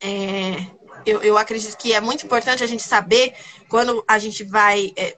É, 0.03 0.67
eu, 1.05 1.23
eu 1.23 1.39
acredito 1.39 1.77
que 1.77 1.93
é 1.93 2.01
muito 2.01 2.27
importante 2.27 2.63
a 2.63 2.67
gente 2.67 2.83
saber 2.83 3.35
quando 3.69 4.05
a 4.07 4.19
gente 4.19 4.45
vai 4.45 4.93
é, 4.97 5.17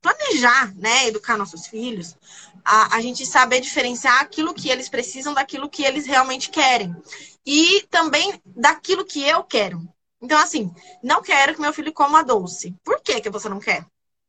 planejar, 0.00 0.74
né, 0.74 1.06
educar 1.06 1.36
nossos 1.36 1.66
filhos, 1.66 2.16
a, 2.64 2.96
a 2.96 3.00
gente 3.00 3.26
saber 3.26 3.60
diferenciar 3.60 4.20
aquilo 4.20 4.54
que 4.54 4.70
eles 4.70 4.88
precisam 4.88 5.34
daquilo 5.34 5.68
que 5.68 5.84
eles 5.84 6.06
realmente 6.06 6.50
querem. 6.50 6.94
E 7.44 7.82
também 7.90 8.40
daquilo 8.46 9.04
que 9.04 9.22
eu 9.22 9.44
quero. 9.44 9.86
Então, 10.20 10.38
assim, 10.38 10.72
não 11.02 11.22
quero 11.22 11.54
que 11.54 11.60
meu 11.60 11.72
filho 11.72 11.92
coma 11.92 12.24
doce. 12.24 12.74
Por 12.82 13.00
que, 13.02 13.20
que 13.20 13.28
você 13.28 13.48
não 13.48 13.60
quer? 13.60 13.84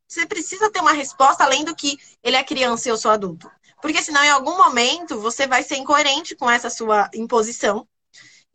Você 0.08 0.26
precisa 0.26 0.70
ter 0.70 0.82
uma 0.82 0.92
resposta 0.92 1.44
além 1.44 1.64
do 1.64 1.76
que 1.76 1.98
ele 2.22 2.36
é 2.36 2.44
criança 2.44 2.90
e 2.90 2.92
eu 2.92 2.98
sou 2.98 3.12
adulto. 3.12 3.50
Porque 3.82 4.04
senão, 4.04 4.24
em 4.24 4.30
algum 4.30 4.58
momento, 4.58 5.20
você 5.20 5.48
vai 5.48 5.64
ser 5.64 5.78
incoerente 5.78 6.36
com 6.36 6.50
essa 6.50 6.70
sua 6.70 7.10
imposição 7.14 7.88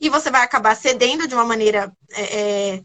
e 0.00 0.08
você 0.08 0.30
vai 0.30 0.42
acabar 0.42 0.74
cedendo 0.76 1.26
de 1.28 1.34
uma 1.34 1.44
maneira 1.44 1.92
é, 2.12 2.76
é, 2.76 2.82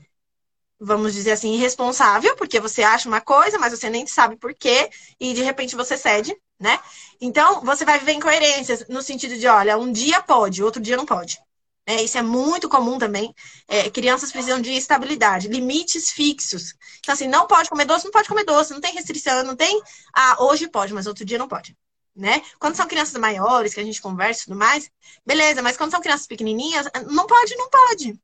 vamos 0.79 1.13
dizer 1.13 1.31
assim, 1.31 1.53
irresponsável, 1.53 2.35
porque 2.35 2.59
você 2.59 2.83
acha 2.83 3.07
uma 3.07 3.21
coisa, 3.21 3.57
mas 3.57 3.71
você 3.71 3.89
nem 3.89 4.05
sabe 4.05 4.37
por 4.37 4.53
quê, 4.53 4.89
e 5.19 5.33
de 5.33 5.41
repente 5.41 5.75
você 5.75 5.97
cede, 5.97 6.35
né? 6.59 6.79
Então, 7.19 7.61
você 7.61 7.85
vai 7.85 7.99
viver 7.99 8.13
incoerências 8.13 8.85
no 8.89 9.01
sentido 9.01 9.37
de, 9.37 9.47
olha, 9.47 9.77
um 9.77 9.91
dia 9.91 10.21
pode, 10.21 10.63
outro 10.63 10.81
dia 10.81 10.97
não 10.97 11.05
pode. 11.05 11.39
É, 11.87 12.01
isso 12.03 12.17
é 12.17 12.21
muito 12.21 12.67
comum 12.67 12.97
também. 12.97 13.33
É, 13.67 13.89
crianças 13.91 14.31
precisam 14.31 14.59
de 14.59 14.71
estabilidade, 14.71 15.47
limites 15.47 16.11
fixos. 16.11 16.73
Então, 16.99 17.13
assim, 17.13 17.27
não 17.27 17.47
pode 17.47 17.69
comer 17.69 17.85
doce, 17.85 18.05
não 18.05 18.11
pode 18.11 18.27
comer 18.27 18.43
doce, 18.43 18.73
não 18.73 18.81
tem 18.81 18.93
restrição, 18.93 19.43
não 19.43 19.55
tem. 19.55 19.81
Ah, 20.13 20.37
hoje 20.43 20.67
pode, 20.67 20.93
mas 20.93 21.05
outro 21.07 21.23
dia 21.23 21.37
não 21.37 21.47
pode. 21.47 21.75
Né? 22.15 22.41
Quando 22.59 22.75
são 22.75 22.87
crianças 22.87 23.19
maiores, 23.19 23.73
que 23.73 23.79
a 23.79 23.83
gente 23.83 24.01
conversa 24.01 24.41
e 24.41 24.45
tudo 24.45 24.57
mais, 24.57 24.89
beleza, 25.25 25.61
mas 25.61 25.75
quando 25.75 25.91
são 25.91 25.99
crianças 25.99 26.25
pequenininhas, 26.25 26.87
não 27.07 27.27
pode, 27.27 27.55
não 27.57 27.69
pode. 27.69 28.17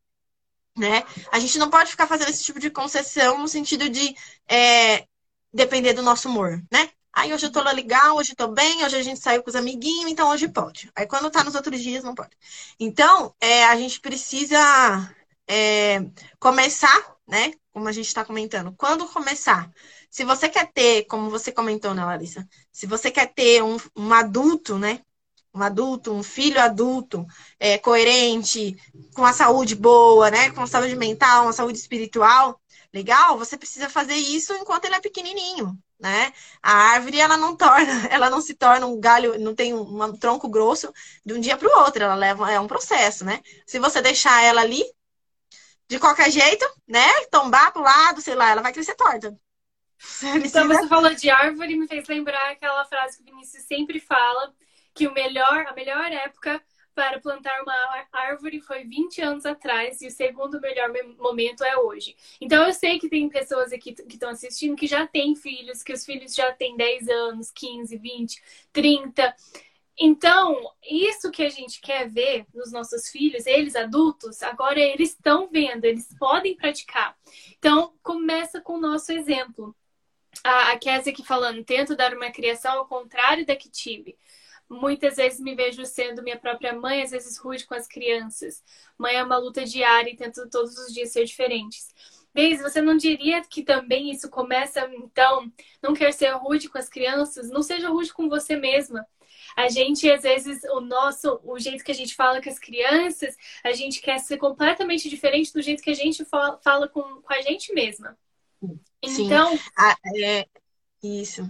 Né? 0.78 1.04
A 1.30 1.40
gente 1.40 1.60
não 1.60 1.70
pode 1.70 1.92
ficar 1.92 2.08
fazendo 2.08 2.30
esse 2.30 2.44
tipo 2.44 2.60
de 2.60 2.70
concessão 2.70 3.38
no 3.38 3.48
sentido 3.50 3.90
de 3.90 4.16
é, 4.48 5.06
depender 5.54 5.94
do 5.94 6.02
nosso 6.02 6.30
humor, 6.30 6.64
né? 6.72 6.90
Aí 7.14 7.34
hoje 7.34 7.46
eu 7.46 7.52
tô 7.52 7.62
legal, 7.62 8.16
hoje 8.16 8.32
eu 8.32 8.36
tô 8.38 8.48
bem, 8.48 8.86
hoje 8.86 8.96
a 8.96 9.04
gente 9.04 9.20
saiu 9.20 9.44
com 9.44 9.50
os 9.50 9.56
amiguinhos, 9.56 10.10
então 10.10 10.30
hoje 10.30 10.48
pode. 10.48 10.90
Aí 10.96 11.06
quando 11.06 11.30
tá 11.30 11.44
nos 11.44 11.56
outros 11.56 11.82
dias, 11.82 12.04
não 12.06 12.16
pode. 12.16 12.32
Então, 12.80 13.36
é, 13.42 13.66
a 13.66 13.76
gente 13.76 14.00
precisa 14.00 15.14
é, 15.48 16.00
começar, 16.40 17.16
né? 17.28 17.54
Como 17.72 17.88
a 17.88 17.92
gente 17.92 18.08
está 18.08 18.26
comentando. 18.26 18.74
Quando 18.78 19.08
começar? 19.08 19.72
Se 20.10 20.24
você 20.24 20.50
quer 20.50 20.72
ter, 20.72 21.06
como 21.06 21.30
você 21.30 21.52
comentou, 21.52 21.94
né, 21.94 22.04
Larissa? 22.04 22.48
Se 22.72 22.86
você 22.86 23.12
quer 23.12 23.34
ter 23.34 23.64
um, 23.64 23.78
um 23.96 24.14
adulto, 24.14 24.78
né? 24.78 25.02
Um 25.54 25.62
adulto, 25.62 26.14
um 26.14 26.24
filho 26.24 26.62
adulto, 26.62 27.26
é, 27.60 27.78
coerente, 27.78 28.76
com 29.14 29.26
a 29.26 29.34
saúde 29.34 29.76
boa, 29.76 30.32
né? 30.32 30.52
Com 30.52 30.62
a 30.62 30.68
saúde 30.68 30.96
mental, 30.96 31.44
uma 31.44 31.54
saúde 31.54 31.78
espiritual, 31.78 32.60
legal, 32.94 33.38
você 33.38 33.58
precisa 33.58 33.90
fazer 33.90 34.16
isso 34.16 34.54
enquanto 34.54 34.86
ele 34.86 34.96
é 34.96 35.02
pequenininho 35.02 35.78
né? 36.02 36.34
A 36.62 36.74
árvore 36.94 37.20
ela 37.20 37.38
não 37.38 37.56
torna, 37.56 38.08
ela 38.10 38.30
não 38.30 38.42
se 38.42 38.56
torna 38.56 38.88
um 38.88 39.00
galho, 39.00 39.40
não 39.40 39.54
tem 39.56 39.74
um, 39.74 40.04
um 40.04 40.18
tronco 40.18 40.50
grosso 40.50 40.92
de 41.26 41.34
um 41.34 41.40
dia 41.40 41.56
para 41.56 41.68
o 41.68 41.84
outro, 41.84 42.04
ela 42.04 42.16
leva 42.16 42.52
é 42.52 42.60
um 42.60 42.68
processo, 42.68 43.24
né? 43.24 43.42
Se 43.66 43.80
você 43.80 44.02
deixar 44.02 44.44
ela 44.44 44.62
ali 44.62 44.84
de 45.92 46.00
qualquer 46.00 46.32
jeito, 46.32 46.66
né? 46.88 47.06
Tombar 47.30 47.74
para 47.74 47.82
o 47.82 47.84
lado, 47.84 48.22
sei 48.22 48.34
lá, 48.34 48.50
ela 48.50 48.62
vai 48.62 48.72
crescer 48.72 48.96
torta. 48.96 49.38
Então 50.44 50.66
você 50.68 50.88
falou 50.88 51.14
de 51.14 51.30
árvore, 51.30 51.76
me 51.76 51.86
fez 51.86 52.08
lembrar 52.08 52.50
aquela 52.50 52.84
frase 52.86 53.18
que 53.18 53.24
o 53.24 53.26
Vinícius 53.26 53.66
sempre 53.66 54.00
fala, 54.00 54.52
que 54.96 55.06
o 55.06 55.14
melhor, 55.14 55.68
a 55.68 55.74
melhor 55.74 56.12
época 56.12 56.64
para 56.96 57.20
plantar 57.20 57.62
uma 57.62 58.06
árvore 58.12 58.62
foi 58.62 58.84
20 58.86 59.22
anos 59.22 59.46
atrás 59.46 60.02
e 60.02 60.08
o 60.08 60.12
segundo 60.12 60.60
melhor 60.62 60.90
momento 61.20 61.64
é 61.64 61.78
hoje. 61.78 62.16
Então 62.40 62.66
eu 62.66 62.74
sei 62.74 62.98
que 62.98 63.10
tem 63.10 63.30
pessoas 63.30 63.72
aqui 63.72 63.94
que 63.94 64.14
estão 64.14 64.30
assistindo 64.30 64.76
que 64.78 64.88
já 64.88 65.06
têm 65.06 65.36
filhos, 65.36 65.84
que 65.84 65.94
os 65.94 66.06
filhos 66.06 66.34
já 66.34 66.52
têm 66.54 66.76
10 66.78 67.10
anos, 67.10 67.52
15, 67.52 67.98
20, 67.98 68.42
30. 68.74 69.36
Então, 70.00 70.58
isso 70.84 71.30
que 71.32 71.44
a 71.44 71.50
gente 71.50 71.80
quer 71.82 72.10
ver 72.10 72.46
nos 72.54 72.72
nossos 72.72 73.10
filhos, 73.10 73.46
eles 73.46 73.76
adultos, 73.76 74.42
agora 74.42 74.80
eles 74.80 75.10
estão 75.10 75.48
vendo, 75.50 75.86
eles 75.86 76.08
podem 76.18 76.56
praticar. 76.56 77.16
Então, 77.58 77.94
começa 78.02 78.62
com 78.62 78.74
o 78.74 78.82
nosso 78.82 79.12
exemplo. 79.12 79.76
A, 80.44 80.78
Kézia 80.78 81.12
aqui 81.12 81.24
falando, 81.24 81.64
tento 81.64 81.96
dar 81.96 82.14
uma 82.16 82.32
criação 82.32 82.74
ao 82.74 82.88
contrário 82.88 83.46
da 83.46 83.56
que 83.56 83.70
tive. 83.70 84.18
Muitas 84.70 85.18
vezes 85.18 85.40
me 85.40 85.54
vejo 85.54 85.86
sendo 85.86 86.24
minha 86.24 86.40
própria 86.40 86.74
mãe, 86.74 87.04
às 87.04 87.12
vezes 87.12 87.38
rude 87.38 87.66
com 87.66 87.76
as 87.76 87.88
crianças. 87.88 88.64
Mãe 88.98 89.16
é 89.18 89.24
uma 89.24 89.38
luta 89.38 89.66
diária 89.66 90.10
e 90.10 90.16
tento 90.16 90.50
todos 90.50 90.78
os 90.78 90.94
dias 90.94 91.12
ser 91.12 91.26
diferentes. 91.26 91.94
Beis, 92.34 92.62
você 92.62 92.82
não 92.82 92.96
diria 92.96 93.44
que 93.44 93.64
também 93.64 94.10
isso 94.10 94.30
começa, 94.30 94.90
então, 94.94 95.52
não 95.82 95.94
quer 95.94 96.14
ser 96.14 96.30
rude 96.32 96.70
com 96.70 96.78
as 96.78 96.88
crianças? 96.88 97.50
Não 97.50 97.62
seja 97.62 97.90
rude 97.90 98.14
com 98.14 98.30
você 98.30 98.56
mesma. 98.56 99.06
A 99.56 99.70
gente, 99.70 100.10
às 100.10 100.24
vezes, 100.24 100.64
o 100.72 100.82
nosso, 100.82 101.40
o 101.44 101.60
jeito 101.60 101.84
que 101.84 101.92
a 101.92 101.96
gente 101.96 102.16
fala 102.16 102.42
com 102.42 102.50
as 102.50 102.60
crianças, 102.60 103.36
a 103.64 103.74
gente 103.74 104.02
quer 104.02 104.20
ser 104.20 104.38
completamente 104.38 105.10
diferente 105.10 105.54
do 105.54 105.62
jeito 105.62 105.84
que 105.84 105.92
a 105.92 105.96
gente 105.96 106.26
fala 106.26 106.88
com, 106.88 107.02
com 107.22 107.34
a 107.34 107.42
gente 107.42 107.74
mesma. 107.74 108.18
Sim. 109.06 109.26
Então. 109.26 109.58
Ah, 109.78 109.96
é, 110.16 110.46
isso 111.02 111.50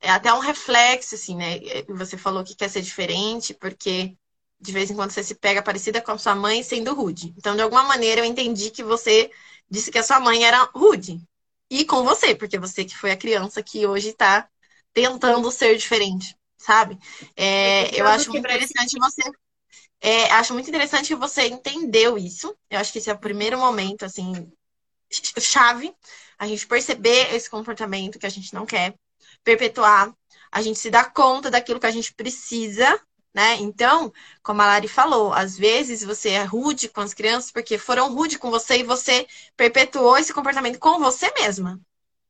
é 0.00 0.10
até 0.10 0.32
um 0.32 0.38
reflexo, 0.38 1.14
assim, 1.14 1.36
né? 1.36 1.58
É, 1.58 1.84
você 1.88 2.16
falou 2.16 2.42
que 2.42 2.56
quer 2.56 2.68
ser 2.70 2.80
diferente, 2.82 3.54
porque 3.54 4.16
de 4.58 4.72
vez 4.72 4.90
em 4.90 4.96
quando 4.96 5.10
você 5.10 5.22
se 5.22 5.34
pega 5.34 5.62
parecida 5.62 6.00
com 6.02 6.12
a 6.12 6.18
sua 6.18 6.34
mãe 6.34 6.62
sendo 6.62 6.94
rude. 6.94 7.34
Então, 7.36 7.54
de 7.56 7.62
alguma 7.62 7.84
maneira, 7.84 8.20
eu 8.20 8.24
entendi 8.24 8.70
que 8.70 8.82
você 8.82 9.30
disse 9.70 9.90
que 9.90 9.98
a 9.98 10.02
sua 10.02 10.20
mãe 10.20 10.44
era 10.44 10.64
rude. 10.74 11.20
E 11.70 11.84
com 11.84 12.02
você, 12.04 12.34
porque 12.34 12.58
você 12.58 12.84
que 12.84 12.96
foi 12.96 13.12
a 13.12 13.16
criança 13.16 13.62
que 13.62 13.86
hoje 13.86 14.10
está 14.10 14.48
tentando 14.92 15.50
ser 15.52 15.76
diferente, 15.76 16.36
sabe? 16.60 16.98
É, 17.34 17.98
eu 17.98 18.06
acho 18.06 18.30
muito 18.30 18.46
interessante 18.46 18.98
você. 18.98 19.22
É, 20.02 20.30
acho 20.32 20.52
muito 20.54 20.68
interessante 20.68 21.08
que 21.08 21.14
você 21.14 21.46
entendeu 21.46 22.16
isso. 22.16 22.54
Eu 22.70 22.78
acho 22.78 22.92
que 22.92 22.98
esse 22.98 23.10
é 23.10 23.12
o 23.12 23.18
primeiro 23.18 23.58
momento, 23.58 24.04
assim, 24.04 24.50
chave, 25.40 25.92
a 26.38 26.46
gente 26.46 26.66
perceber 26.66 27.34
esse 27.34 27.50
comportamento 27.50 28.18
que 28.18 28.26
a 28.26 28.30
gente 28.30 28.54
não 28.54 28.64
quer 28.64 28.94
perpetuar, 29.42 30.14
a 30.52 30.62
gente 30.62 30.78
se 30.78 30.90
dá 30.90 31.04
conta 31.04 31.50
daquilo 31.50 31.80
que 31.80 31.86
a 31.86 31.90
gente 31.90 32.14
precisa, 32.14 33.00
né? 33.32 33.56
Então, 33.56 34.12
como 34.42 34.60
a 34.60 34.66
Lari 34.66 34.88
falou, 34.88 35.32
às 35.32 35.56
vezes 35.56 36.02
você 36.02 36.30
é 36.30 36.42
rude 36.42 36.88
com 36.88 37.00
as 37.00 37.14
crianças 37.14 37.50
porque 37.50 37.78
foram 37.78 38.12
rude 38.14 38.38
com 38.38 38.50
você 38.50 38.78
e 38.78 38.82
você 38.82 39.26
perpetuou 39.56 40.16
esse 40.18 40.32
comportamento 40.32 40.78
com 40.78 40.98
você 40.98 41.32
mesma. 41.34 41.80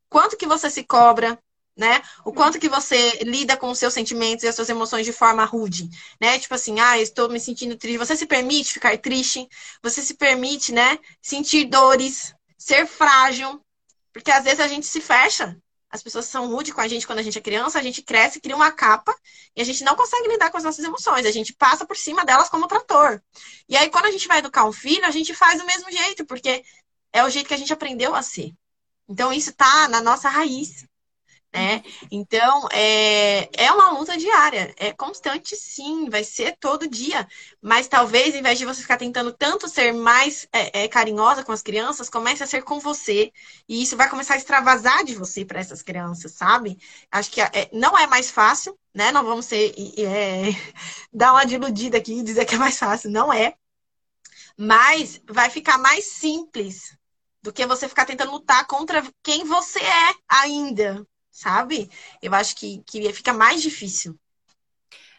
Quanto 0.09 0.37
que 0.37 0.47
você 0.47 0.69
se 0.71 0.85
cobra, 0.85 1.39
né? 1.81 2.03
O 2.25 2.33
quanto 2.33 2.59
que 2.59 2.69
você 2.69 3.19
lida 3.23 3.57
com 3.57 3.71
os 3.71 3.79
seus 3.79 3.95
sentimentos 3.95 4.45
e 4.45 4.49
as 4.49 4.55
suas 4.55 4.69
emoções 4.69 5.07
de 5.07 5.13
forma 5.13 5.45
rude, 5.45 5.89
né? 6.21 6.39
Tipo 6.39 6.55
assim, 6.55 6.79
ah, 6.79 6.99
estou 6.99 7.29
me 7.29 7.41
sentindo 7.41 7.77
triste. 7.77 7.99
Você 7.99 8.15
se 8.15 8.27
permite 8.27 8.75
ficar 8.75 8.97
triste? 8.99 9.49
Você 9.83 10.03
se 10.03 10.15
permite, 10.15 10.73
né? 10.73 10.99
Sentir 11.21 11.65
dores, 11.65 12.35
ser 12.59 12.87
frágil, 12.87 13.61
porque 14.13 14.31
às 14.31 14.45
vezes 14.45 14.61
a 14.61 14.69
gente 14.69 14.87
se 14.87 15.01
fecha, 15.01 15.57
as 15.91 16.03
pessoas 16.03 16.27
são 16.27 16.47
rudes 16.47 16.73
com 16.73 16.81
a 16.81 16.87
gente 16.87 17.07
quando 17.07 17.19
a 17.19 17.23
gente 17.23 17.39
é 17.39 17.41
criança, 17.41 17.79
a 17.79 17.83
gente 17.83 18.03
cresce, 18.03 18.41
cria 18.41 18.55
uma 18.55 18.71
capa 18.71 19.13
e 19.57 19.63
a 19.63 19.65
gente 19.65 19.83
não 19.83 19.97
consegue 19.97 20.29
lidar 20.29 20.51
com 20.51 20.59
as 20.59 20.65
nossas 20.65 20.85
emoções. 20.85 21.27
A 21.27 21.33
gente 21.33 21.53
passa 21.55 21.85
por 21.85 21.97
cima 21.97 22.25
delas 22.25 22.49
como 22.49 22.69
trator. 22.69 23.21
E 23.69 23.77
aí, 23.77 23.89
quando 23.89 24.07
a 24.07 24.11
gente 24.13 24.29
vai 24.29 24.39
educar 24.39 24.67
um 24.67 24.73
filho, 24.73 25.05
a 25.05 25.11
gente 25.11 25.35
faz 25.35 25.59
do 25.59 25.67
mesmo 25.67 25.91
jeito, 25.91 26.25
porque 26.27 26.63
é 27.13 27.25
o 27.25 27.31
jeito 27.31 27.49
que 27.49 27.55
a 27.55 27.57
gente 27.57 27.73
aprendeu 27.73 28.15
a 28.15 28.23
ser. 28.23 28.53
Então, 29.09 29.33
isso 29.33 29.53
tá 29.53 29.89
na 29.89 30.01
nossa 30.01 30.29
raiz 30.29 30.87
né? 31.53 31.83
Então, 32.11 32.69
é, 32.73 33.49
é 33.53 33.73
uma 33.73 33.91
luta 33.91 34.17
diária, 34.17 34.73
é 34.77 34.93
constante 34.93 35.57
sim, 35.57 36.09
vai 36.09 36.23
ser 36.23 36.57
todo 36.59 36.89
dia. 36.89 37.27
Mas 37.61 37.89
talvez, 37.89 38.35
em 38.35 38.43
vez 38.43 38.59
de 38.59 38.65
você 38.65 38.83
ficar 38.83 38.97
tentando 38.97 39.33
tanto 39.33 39.69
ser 39.69 39.93
mais 39.93 40.47
é, 40.53 40.85
é, 40.85 40.89
carinhosa 40.89 41.45
com 41.45 41.53
as 41.53 41.63
crianças, 41.63 42.09
comece 42.09 42.43
a 42.43 42.47
ser 42.47 42.63
com 42.63 42.79
você. 42.79 43.33
E 43.69 43.83
isso 43.83 43.97
vai 43.97 44.09
começar 44.09 44.35
a 44.35 44.37
extravasar 44.37 45.05
de 45.05 45.15
você 45.15 45.45
para 45.45 45.61
essas 45.61 45.83
crianças, 45.83 46.33
sabe? 46.33 46.79
Acho 47.11 47.31
que 47.31 47.41
é, 47.41 47.69
não 47.73 47.99
é 47.99 48.07
mais 48.07 48.31
fácil, 48.31 48.79
né? 48.95 49.11
Não 49.13 49.25
vamos 49.25 49.47
ser 49.47 49.75
é, 49.99 50.51
dar 51.13 51.33
uma 51.33 51.45
diludida 51.45 51.99
aqui 51.99 52.21
e 52.21 52.23
dizer 52.23 52.45
que 52.45 52.55
é 52.55 52.59
mais 52.59 52.79
fácil, 52.79 53.11
não 53.11 53.33
é. 53.33 53.55
Mas 54.57 55.21
vai 55.29 55.51
ficar 55.51 55.79
mais 55.79 56.05
simples 56.05 56.97
do 57.43 57.53
que 57.53 57.67
você 57.67 57.89
ficar 57.89 58.05
tentando 58.05 58.33
lutar 58.33 58.67
contra 58.67 59.03
quem 59.23 59.45
você 59.45 59.81
é 59.81 60.15
ainda, 60.29 61.07
sabe? 61.31 61.89
Eu 62.23 62.35
acho 62.35 62.57
que, 62.57 62.83
que 62.87 63.13
fica 63.13 63.33
mais 63.33 63.63
difícil. 63.63 64.19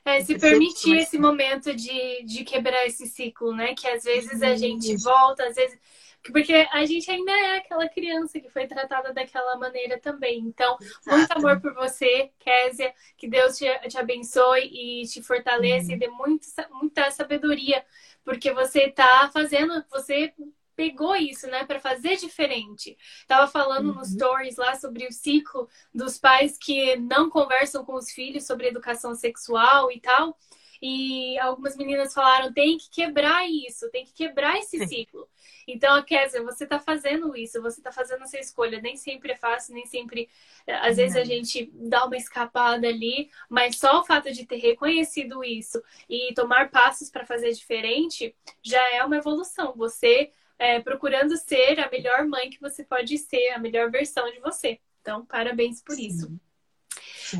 É, 0.04 0.22
se 0.22 0.38
permitir 0.38 0.98
esse 0.98 1.18
momento 1.18 1.76
de, 1.76 2.24
de 2.24 2.44
quebrar 2.44 2.86
esse 2.88 3.06
ciclo, 3.06 3.56
né? 3.56 3.76
Que 3.76 3.88
às 3.88 4.04
vezes 4.04 4.42
a 4.42 4.56
gente 4.56 4.96
volta, 4.98 5.46
às 5.46 5.56
vezes. 5.56 5.80
Porque 6.24 6.54
a 6.72 6.86
gente 6.86 7.10
ainda 7.10 7.32
é 7.32 7.58
aquela 7.58 7.90
criança 7.90 8.40
que 8.40 8.50
foi 8.50 8.68
tratada 8.68 9.12
daquela 9.14 9.56
maneira 9.58 10.00
também. 10.00 10.40
Então, 10.40 10.78
Exato. 10.80 11.18
muito 11.18 11.32
amor 11.32 11.62
por 11.62 11.74
você, 11.74 12.32
Késia. 12.40 12.94
Que 13.18 13.28
Deus 13.28 13.58
te, 13.58 13.66
te 13.88 13.98
abençoe 13.98 14.70
e 14.72 15.08
te 15.08 15.22
fortaleça 15.22 15.88
uhum. 15.88 15.96
e 15.96 16.00
dê 16.00 16.08
muito, 16.08 16.46
muita 16.72 17.10
sabedoria. 17.12 17.84
Porque 18.24 18.52
você 18.54 18.86
está 18.86 19.30
fazendo, 19.34 19.84
você 19.90 20.32
pegou 20.76 21.16
isso, 21.16 21.48
né, 21.48 21.66
para 21.66 21.80
fazer 21.80 22.16
diferente. 22.18 22.98
Tava 23.28 23.48
falando 23.48 23.90
uhum. 23.90 23.96
nos 23.96 24.10
stories 24.10 24.58
lá 24.58 24.76
sobre 24.76 25.08
o 25.08 25.12
ciclo 25.12 25.68
dos 25.94 26.18
pais 26.18 26.58
que 26.58 26.96
não 26.98 27.30
conversam 27.30 27.86
com 27.86 27.94
os 27.94 28.12
filhos 28.12 28.46
sobre 28.46 28.68
educação 28.68 29.14
sexual 29.16 29.92
e 29.92 30.00
tal. 30.00 30.38
E 30.82 31.38
algumas 31.40 31.78
meninas 31.78 32.14
falaram: 32.14 32.52
tem 32.52 32.78
que 32.78 32.90
quebrar 32.90 33.48
isso, 33.48 33.90
tem 33.92 34.04
que 34.04 34.14
quebrar 34.14 34.58
esse 34.58 34.88
ciclo. 34.88 35.30
Então, 35.68 36.02
Kézia, 36.04 36.42
você 36.42 36.64
está 36.64 36.80
fazendo 36.80 37.38
isso, 37.38 37.62
você 37.62 37.80
está 37.80 37.92
fazendo 37.92 38.24
essa 38.24 38.40
escolha. 38.40 38.82
Nem 38.82 38.98
sempre 38.98 39.34
é 39.34 39.38
fácil, 39.38 39.76
nem 39.76 39.86
sempre. 39.86 40.28
Às 40.68 40.98
vezes 40.98 41.16
a 41.16 41.24
gente 41.24 41.72
dá 41.74 42.06
uma 42.06 42.18
escapada 42.18 42.88
ali, 42.88 43.30
mas 43.48 43.78
só 43.78 44.00
o 44.00 44.04
fato 44.04 44.32
de 44.32 44.46
ter 44.46 44.58
reconhecido 44.58 45.44
isso 45.44 45.82
e 46.10 46.34
tomar 46.34 46.72
passos 46.72 47.10
para 47.12 47.26
fazer 47.26 47.52
diferente 47.52 48.36
já 48.64 48.82
é 48.96 49.04
uma 49.06 49.18
evolução. 49.18 49.74
Você 49.78 50.32
é, 50.62 50.80
procurando 50.80 51.36
ser 51.38 51.80
a 51.80 51.90
melhor 51.90 52.24
mãe 52.28 52.48
que 52.48 52.62
você 52.62 52.84
pode 52.84 53.18
ser, 53.18 53.50
a 53.50 53.58
melhor 53.58 53.90
versão 53.90 54.32
de 54.32 54.40
você. 54.40 54.80
Então, 55.02 55.26
parabéns 55.26 55.82
por 55.82 55.96
Sim. 55.96 56.06
isso. 56.08 56.40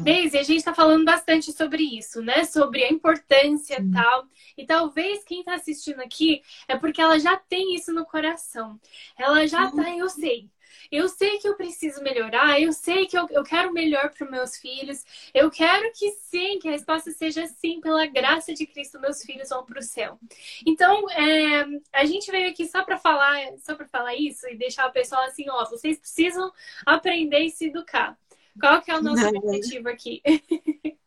Daisy, 0.04 0.40
a 0.40 0.44
gente 0.44 0.58
está 0.58 0.74
falando 0.74 1.06
bastante 1.06 1.52
sobre 1.52 1.84
isso, 1.84 2.24
né? 2.24 2.46
Sobre 2.46 2.84
a 2.84 2.90
importância 2.90 3.80
e 3.80 3.92
tal. 3.92 4.26
E 4.58 4.66
talvez 4.66 5.24
quem 5.24 5.42
está 5.42 5.54
assistindo 5.54 6.00
aqui 6.00 6.42
é 6.68 6.76
porque 6.76 7.00
ela 7.00 7.20
já 7.20 7.38
tem 7.38 7.76
isso 7.76 7.94
no 7.94 8.06
coração. 8.06 8.80
Ela 9.16 9.46
já 9.46 9.70
tá, 9.70 9.96
eu 9.96 10.10
sei. 10.10 10.50
Eu 10.92 11.08
sei 11.08 11.38
que 11.40 11.48
eu 11.48 11.56
preciso 11.56 12.02
melhorar, 12.02 12.60
eu 12.60 12.72
sei 12.74 13.06
que 13.06 13.18
eu, 13.18 13.28
eu 13.30 13.44
quero 13.44 13.74
melhor 13.74 14.10
para 14.10 14.26
os 14.26 14.32
meus 14.32 14.58
filhos, 14.58 15.04
eu 15.34 15.50
quero 15.50 15.92
que 15.94 16.12
sim, 16.12 16.60
que 16.60 16.68
a 16.68 16.72
resposta 16.72 17.12
seja 17.12 17.48
sim, 17.48 17.80
pela 17.82 18.06
graça 18.06 18.54
de 18.54 18.66
Cristo, 18.66 19.00
meus 19.00 19.22
filhos 19.22 19.50
vão 19.50 19.66
para 19.66 19.80
o 19.80 19.84
céu. 19.84 20.20
Então, 20.66 21.10
é, 21.12 21.66
a 21.94 22.06
gente 22.06 22.30
veio 22.32 22.50
aqui 22.50 22.68
só 22.68 22.84
para 22.84 22.98
falar, 22.98 23.38
só 23.60 23.76
para 23.76 23.88
falar 23.88 24.16
isso 24.16 24.48
e 24.48 24.56
deixar 24.56 24.88
o 24.88 24.94
pessoal 24.94 25.24
assim, 25.24 25.50
ó, 25.50 25.66
vocês 25.70 25.98
precisam 25.98 26.52
aprender 26.86 27.40
e 27.40 27.50
se 27.50 27.68
educar. 27.68 28.18
Qual 28.60 28.82
que 28.82 28.92
é 28.92 28.98
o 28.98 29.02
nosso 29.02 29.24
Não. 29.24 29.40
objetivo 29.40 29.90
aqui? 29.90 30.22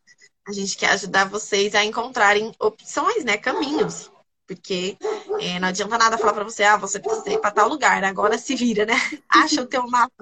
a 0.46 0.52
gente 0.52 0.76
quer 0.76 0.90
ajudar 0.90 1.28
vocês 1.28 1.74
a 1.74 1.84
encontrarem 1.84 2.52
opções, 2.58 3.24
né? 3.24 3.36
Caminhos. 3.36 4.10
Porque 4.46 4.96
é, 5.40 5.58
não 5.58 5.68
adianta 5.68 5.96
nada 5.96 6.18
falar 6.18 6.34
para 6.34 6.44
você, 6.44 6.62
ah, 6.64 6.76
você 6.76 7.00
precisa 7.00 7.30
ir 7.30 7.40
para 7.40 7.50
tal 7.50 7.68
lugar, 7.68 8.02
né? 8.02 8.08
agora 8.08 8.36
se 8.36 8.54
vira, 8.54 8.84
né? 8.84 8.94
Acha 9.28 9.62
o 9.62 9.66
teu 9.66 9.86
mapa. 9.86 10.12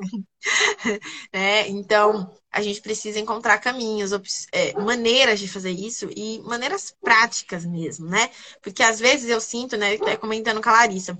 é, 1.32 1.68
então, 1.68 2.32
a 2.50 2.62
gente 2.62 2.80
precisa 2.80 3.18
encontrar 3.18 3.58
caminhos, 3.58 4.12
é, 4.52 4.74
maneiras 4.80 5.40
de 5.40 5.48
fazer 5.48 5.72
isso 5.72 6.08
e 6.16 6.40
maneiras 6.44 6.94
práticas 7.00 7.64
mesmo, 7.64 8.06
né? 8.06 8.30
Porque 8.62 8.82
às 8.82 9.00
vezes 9.00 9.28
eu 9.28 9.40
sinto, 9.40 9.76
né? 9.76 9.94
Até 9.94 10.16
comentando 10.16 10.62
com 10.62 10.68
a 10.68 10.72
Larissa, 10.72 11.18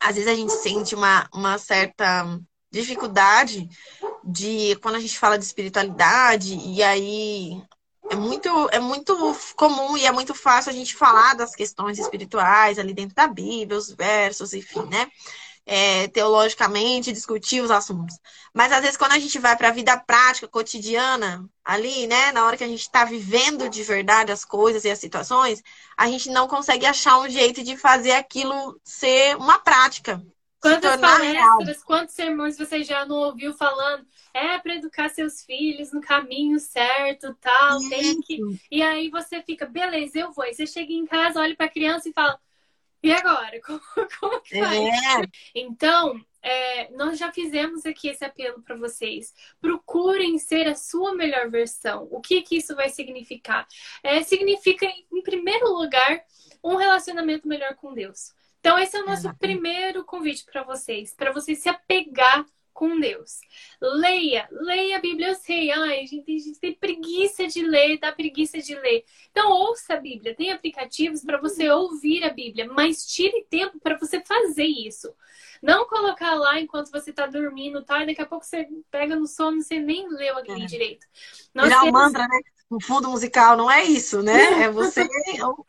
às 0.00 0.16
vezes 0.16 0.30
a 0.30 0.34
gente 0.34 0.52
sente 0.52 0.94
uma, 0.94 1.28
uma 1.32 1.58
certa 1.58 2.38
dificuldade 2.70 3.68
de 4.24 4.76
quando 4.76 4.96
a 4.96 5.00
gente 5.00 5.18
fala 5.18 5.38
de 5.38 5.44
espiritualidade 5.44 6.54
e 6.54 6.82
aí 6.82 7.62
é 8.10 8.16
muito 8.16 8.48
é 8.70 8.78
muito 8.80 9.14
comum 9.56 9.96
e 9.96 10.06
é 10.06 10.12
muito 10.12 10.34
fácil 10.34 10.70
a 10.70 10.74
gente 10.74 10.94
falar 10.96 11.34
das 11.34 11.54
questões 11.54 11.98
espirituais 11.98 12.78
ali 12.78 12.92
dentro 12.94 13.14
da 13.14 13.26
Bíblia, 13.26 13.78
os 13.78 13.90
versos, 13.92 14.52
enfim, 14.54 14.84
né? 14.86 15.10
É, 15.66 16.08
teologicamente 16.08 17.12
discutir 17.12 17.60
os 17.62 17.70
assuntos. 17.70 18.18
Mas 18.54 18.72
às 18.72 18.80
vezes 18.80 18.96
quando 18.96 19.12
a 19.12 19.18
gente 19.18 19.38
vai 19.38 19.54
para 19.56 19.68
a 19.68 19.72
vida 19.72 19.98
prática, 20.00 20.48
cotidiana, 20.48 21.46
ali, 21.64 22.06
né, 22.06 22.32
na 22.32 22.46
hora 22.46 22.56
que 22.56 22.64
a 22.64 22.68
gente 22.68 22.80
está 22.80 23.04
vivendo 23.04 23.68
de 23.68 23.82
verdade 23.82 24.32
as 24.32 24.44
coisas 24.46 24.84
e 24.84 24.90
as 24.90 24.98
situações, 24.98 25.62
a 25.96 26.06
gente 26.08 26.30
não 26.30 26.48
consegue 26.48 26.86
achar 26.86 27.18
um 27.18 27.28
jeito 27.28 27.62
de 27.62 27.76
fazer 27.76 28.12
aquilo 28.12 28.80
ser 28.82 29.36
uma 29.36 29.58
prática, 29.58 30.22
Quantas 30.60 31.00
palestras, 31.00 31.32
real. 31.32 31.58
quantos 31.84 32.14
sermões 32.14 32.58
você 32.58 32.82
já 32.82 33.04
não 33.04 33.16
ouviu 33.16 33.54
falando? 33.54 34.04
É 34.38 34.58
para 34.58 34.76
educar 34.76 35.08
seus 35.08 35.42
filhos 35.42 35.92
no 35.92 36.00
caminho 36.00 36.58
certo, 36.60 37.34
tal, 37.40 37.78
Isso. 37.78 37.88
tem 37.90 38.20
que. 38.20 38.38
E 38.70 38.82
aí 38.82 39.10
você 39.10 39.42
fica, 39.42 39.66
beleza, 39.66 40.18
eu 40.18 40.32
vou. 40.32 40.44
E 40.44 40.54
você 40.54 40.66
chega 40.66 40.92
em 40.92 41.06
casa, 41.06 41.40
olha 41.40 41.56
para 41.56 41.66
a 41.66 41.70
criança 41.70 42.08
e 42.08 42.12
fala: 42.12 42.38
e 43.02 43.12
agora? 43.12 43.60
Como, 43.62 43.80
como 44.20 44.40
que 44.40 44.58
faz? 44.58 44.78
É. 44.78 45.22
Então, 45.54 46.20
é, 46.42 46.90
nós 46.92 47.18
já 47.18 47.32
fizemos 47.32 47.86
aqui 47.86 48.08
esse 48.08 48.24
apelo 48.24 48.62
para 48.62 48.76
vocês. 48.76 49.32
Procurem 49.60 50.38
ser 50.38 50.66
a 50.66 50.74
sua 50.74 51.14
melhor 51.14 51.48
versão. 51.48 52.08
O 52.10 52.20
que, 52.20 52.42
que 52.42 52.56
isso 52.56 52.74
vai 52.74 52.88
significar? 52.88 53.66
É, 54.02 54.22
significa, 54.22 54.86
em 54.86 55.22
primeiro 55.22 55.68
lugar, 55.68 56.22
um 56.62 56.76
relacionamento 56.76 57.46
melhor 57.46 57.74
com 57.76 57.94
Deus. 57.94 58.32
Então, 58.60 58.78
esse 58.78 58.96
é 58.96 59.00
o 59.00 59.06
nosso 59.06 59.32
primeiro 59.38 60.04
convite 60.04 60.44
para 60.44 60.64
vocês, 60.64 61.14
para 61.14 61.32
vocês 61.32 61.60
se 61.60 61.68
apegar 61.68 62.44
com 62.78 63.00
Deus. 63.00 63.40
Leia, 63.82 64.48
leia 64.52 64.98
a 64.98 65.00
Bíblia. 65.00 65.30
Eu 65.30 65.34
sei, 65.34 65.68
ai, 65.72 66.06
gente, 66.06 66.32
a 66.32 66.38
gente 66.38 66.60
tem 66.60 66.72
preguiça 66.72 67.44
de 67.48 67.60
ler, 67.60 67.98
dá 67.98 68.12
preguiça 68.12 68.58
de 68.58 68.72
ler. 68.76 69.04
Então, 69.32 69.50
ouça 69.50 69.94
a 69.94 70.00
Bíblia. 70.00 70.36
Tem 70.36 70.52
aplicativos 70.52 71.24
para 71.24 71.40
você 71.40 71.68
ouvir 71.68 72.22
a 72.22 72.30
Bíblia, 72.30 72.68
mas 72.72 73.04
tire 73.04 73.44
tempo 73.50 73.80
para 73.80 73.98
você 73.98 74.22
fazer 74.24 74.66
isso. 74.66 75.12
Não 75.60 75.88
colocar 75.88 76.34
lá 76.34 76.60
enquanto 76.60 76.92
você 76.92 77.10
está 77.10 77.26
dormindo, 77.26 77.84
tá? 77.84 78.04
Daqui 78.04 78.22
a 78.22 78.26
pouco 78.26 78.44
você 78.44 78.68
pega 78.92 79.16
no 79.16 79.26
sono 79.26 79.58
e 79.58 79.62
você 79.62 79.80
nem 79.80 80.08
leu 80.08 80.36
ali 80.36 80.62
é. 80.62 80.66
direito. 80.66 81.04
Nós 81.52 81.66
Virar 81.66 81.80
temos... 81.80 82.00
mantra, 82.00 82.28
né? 82.28 82.40
No 82.70 82.80
fundo 82.80 83.08
musical 83.08 83.56
não 83.56 83.70
é 83.70 83.84
isso, 83.84 84.22
né? 84.22 84.64
É 84.64 84.70
você 84.70 85.08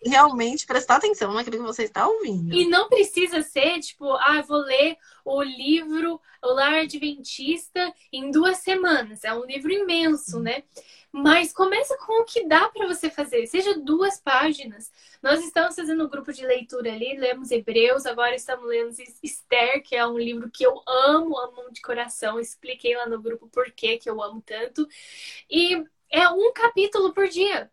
realmente 0.06 0.66
prestar 0.66 0.98
atenção 0.98 1.34
naquilo 1.34 1.58
que 1.58 1.64
você 1.64 1.84
está 1.84 2.08
ouvindo. 2.08 2.54
E 2.54 2.68
não 2.68 2.90
precisa 2.90 3.42
ser, 3.42 3.80
tipo, 3.80 4.12
ah, 4.14 4.42
vou 4.42 4.58
ler 4.58 4.98
o 5.24 5.42
livro 5.42 6.20
O 6.42 6.54
Lar 6.54 6.74
Adventista 6.74 7.94
em 8.12 8.32
duas 8.32 8.58
semanas. 8.58 9.24
É 9.24 9.34
um 9.34 9.46
livro 9.46 9.72
imenso, 9.72 10.40
né? 10.40 10.64
Mas 11.12 11.54
começa 11.54 11.98
com 12.06 12.22
o 12.22 12.26
que 12.26 12.46
dá 12.46 12.70
para 12.70 12.86
você 12.86 13.10
fazer, 13.10 13.48
seja 13.48 13.80
duas 13.80 14.20
páginas. 14.20 14.92
Nós 15.24 15.44
estamos 15.44 15.76
fazendo 15.76 16.06
um 16.06 16.10
grupo 16.10 16.32
de 16.32 16.46
leitura 16.46 16.94
ali, 16.94 17.18
lemos 17.18 17.50
Hebreus, 17.50 18.06
agora 18.06 18.36
estamos 18.36 18.68
lendo 18.68 18.94
Esther, 19.24 19.82
que 19.82 19.96
é 19.96 20.06
um 20.06 20.20
livro 20.20 20.52
que 20.52 20.64
eu 20.64 20.80
amo, 20.86 21.36
amo 21.40 21.72
de 21.72 21.82
coração. 21.82 22.40
Expliquei 22.40 22.96
lá 22.96 23.08
no 23.08 23.20
grupo 23.20 23.48
por 23.48 23.72
que 23.72 24.00
eu 24.06 24.22
amo 24.22 24.44
tanto. 24.46 24.88
E 25.50 25.84
é 26.12 26.28
um 26.30 26.52
capítulo 26.54 27.14
por 27.14 27.28
dia. 27.28 27.70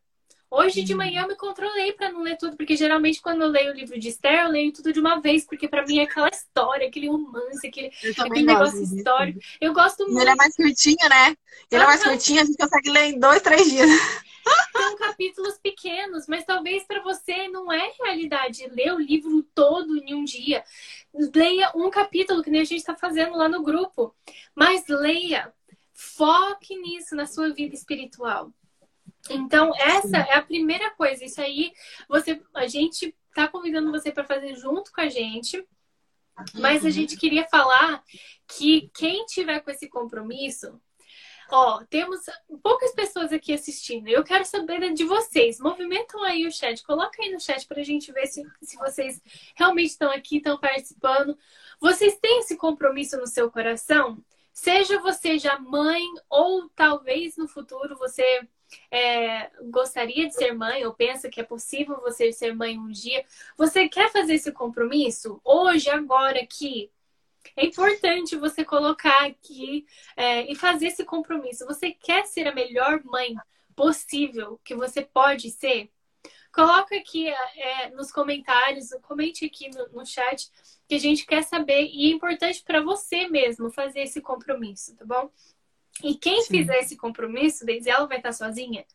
Hoje 0.48 0.82
de 0.82 0.94
manhã 0.94 1.22
eu 1.22 1.28
me 1.28 1.34
controlei 1.34 1.92
para 1.92 2.12
não 2.12 2.22
ler 2.22 2.36
tudo, 2.36 2.56
porque 2.56 2.76
geralmente 2.76 3.20
quando 3.20 3.42
eu 3.42 3.48
leio 3.48 3.72
o 3.72 3.74
livro 3.74 3.98
de 3.98 4.08
Esther, 4.08 4.44
eu 4.44 4.48
leio 4.48 4.72
tudo 4.72 4.92
de 4.92 5.00
uma 5.00 5.20
vez, 5.20 5.44
porque 5.44 5.66
para 5.66 5.84
mim 5.84 5.98
é 5.98 6.04
aquela 6.04 6.28
história, 6.28 6.86
aquele 6.86 7.08
romance, 7.08 7.66
aquele, 7.66 7.90
aquele 8.16 8.42
negócio 8.42 8.78
disso. 8.78 8.96
histórico. 8.96 9.40
Eu 9.60 9.72
gosto 9.72 10.04
muito. 10.06 10.20
Ele 10.20 10.30
é 10.30 10.36
mais 10.36 10.54
curtinho, 10.54 11.08
né? 11.10 11.36
Ele 11.70 11.82
é 11.82 11.86
mais 11.86 12.02
curtinho, 12.02 12.40
a 12.40 12.44
gente 12.44 12.56
consegue 12.56 12.90
ler 12.90 13.04
em 13.06 13.18
dois, 13.18 13.42
três 13.42 13.68
dias. 13.68 13.90
São 14.72 14.96
capítulos 14.96 15.58
pequenos, 15.58 16.28
mas 16.28 16.44
talvez 16.44 16.84
para 16.84 17.02
você 17.02 17.48
não 17.48 17.72
é 17.72 17.92
realidade 18.00 18.68
ler 18.68 18.94
o 18.94 19.00
livro 19.00 19.42
todo 19.52 19.96
em 19.96 20.14
um 20.14 20.22
dia. 20.22 20.62
Leia 21.34 21.72
um 21.74 21.90
capítulo, 21.90 22.42
que 22.42 22.50
nem 22.50 22.60
a 22.60 22.64
gente 22.64 22.78
está 22.78 22.94
fazendo 22.94 23.36
lá 23.36 23.48
no 23.48 23.64
grupo. 23.64 24.14
Mas 24.54 24.86
leia, 24.86 25.52
Foque 25.96 26.76
nisso 26.76 27.16
na 27.16 27.26
sua 27.26 27.52
vida 27.52 27.74
espiritual. 27.74 28.52
Então, 29.30 29.72
essa 29.76 30.18
é 30.18 30.34
a 30.34 30.42
primeira 30.42 30.90
coisa. 30.90 31.24
Isso 31.24 31.40
aí, 31.40 31.72
você, 32.06 32.40
a 32.54 32.66
gente 32.66 33.16
tá 33.34 33.48
convidando 33.48 33.90
você 33.90 34.12
para 34.12 34.22
fazer 34.24 34.54
junto 34.54 34.92
com 34.92 35.00
a 35.00 35.08
gente. 35.08 35.66
Mas 36.54 36.84
a 36.84 36.90
gente 36.90 37.16
queria 37.16 37.48
falar 37.48 38.04
que 38.46 38.90
quem 38.94 39.24
tiver 39.24 39.60
com 39.60 39.70
esse 39.70 39.88
compromisso, 39.88 40.78
ó, 41.50 41.82
temos 41.88 42.20
poucas 42.62 42.92
pessoas 42.92 43.32
aqui 43.32 43.54
assistindo. 43.54 44.08
Eu 44.08 44.22
quero 44.22 44.44
saber 44.44 44.92
de 44.92 45.04
vocês. 45.04 45.58
Movimentam 45.58 46.22
aí 46.22 46.46
o 46.46 46.52
chat, 46.52 46.82
coloca 46.82 47.22
aí 47.22 47.30
no 47.30 47.40
chat 47.40 47.66
para 47.66 47.80
a 47.80 47.84
gente 47.84 48.12
ver 48.12 48.26
se, 48.26 48.42
se 48.60 48.76
vocês 48.76 49.22
realmente 49.54 49.92
estão 49.92 50.10
aqui, 50.10 50.36
estão 50.36 50.58
participando. 50.58 51.38
Vocês 51.80 52.18
têm 52.18 52.40
esse 52.40 52.54
compromisso 52.56 53.16
no 53.16 53.26
seu 53.26 53.50
coração? 53.50 54.22
Seja 54.56 54.98
você 55.00 55.38
já 55.38 55.58
mãe 55.58 56.02
ou 56.30 56.66
talvez 56.70 57.36
no 57.36 57.46
futuro 57.46 57.94
você 57.98 58.48
é, 58.90 59.50
gostaria 59.70 60.26
de 60.26 60.34
ser 60.34 60.54
mãe 60.54 60.82
ou 60.86 60.94
pensa 60.94 61.28
que 61.28 61.38
é 61.38 61.44
possível 61.44 62.00
você 62.00 62.32
ser 62.32 62.54
mãe 62.54 62.78
um 62.78 62.90
dia, 62.90 63.22
você 63.54 63.86
quer 63.86 64.10
fazer 64.10 64.32
esse 64.32 64.50
compromisso 64.50 65.38
hoje, 65.44 65.90
agora, 65.90 66.40
aqui? 66.40 66.90
É 67.54 67.66
importante 67.66 68.34
você 68.34 68.64
colocar 68.64 69.26
aqui 69.26 69.86
é, 70.16 70.50
e 70.50 70.54
fazer 70.56 70.86
esse 70.86 71.04
compromisso. 71.04 71.66
Você 71.66 71.92
quer 71.92 72.24
ser 72.24 72.48
a 72.48 72.54
melhor 72.54 73.04
mãe 73.04 73.36
possível 73.76 74.58
que 74.64 74.74
você 74.74 75.02
pode 75.02 75.50
ser? 75.50 75.90
Coloca 76.56 76.96
aqui 76.96 77.28
é, 77.28 77.90
nos 77.90 78.10
comentários, 78.10 78.88
comente 79.02 79.44
aqui 79.44 79.68
no, 79.68 80.00
no 80.00 80.06
chat 80.06 80.50
que 80.88 80.94
a 80.94 80.98
gente 80.98 81.26
quer 81.26 81.44
saber 81.44 81.82
e 81.92 82.10
é 82.10 82.14
importante 82.14 82.62
para 82.64 82.80
você 82.80 83.28
mesmo 83.28 83.70
fazer 83.70 84.00
esse 84.00 84.22
compromisso, 84.22 84.96
tá 84.96 85.04
bom? 85.04 85.30
E 86.02 86.14
quem 86.14 86.40
Sim. 86.40 86.48
fizer 86.48 86.78
esse 86.78 86.96
compromisso, 86.96 87.66
Deise, 87.66 87.90
ela 87.90 88.06
vai 88.06 88.16
estar 88.16 88.32
sozinha? 88.32 88.86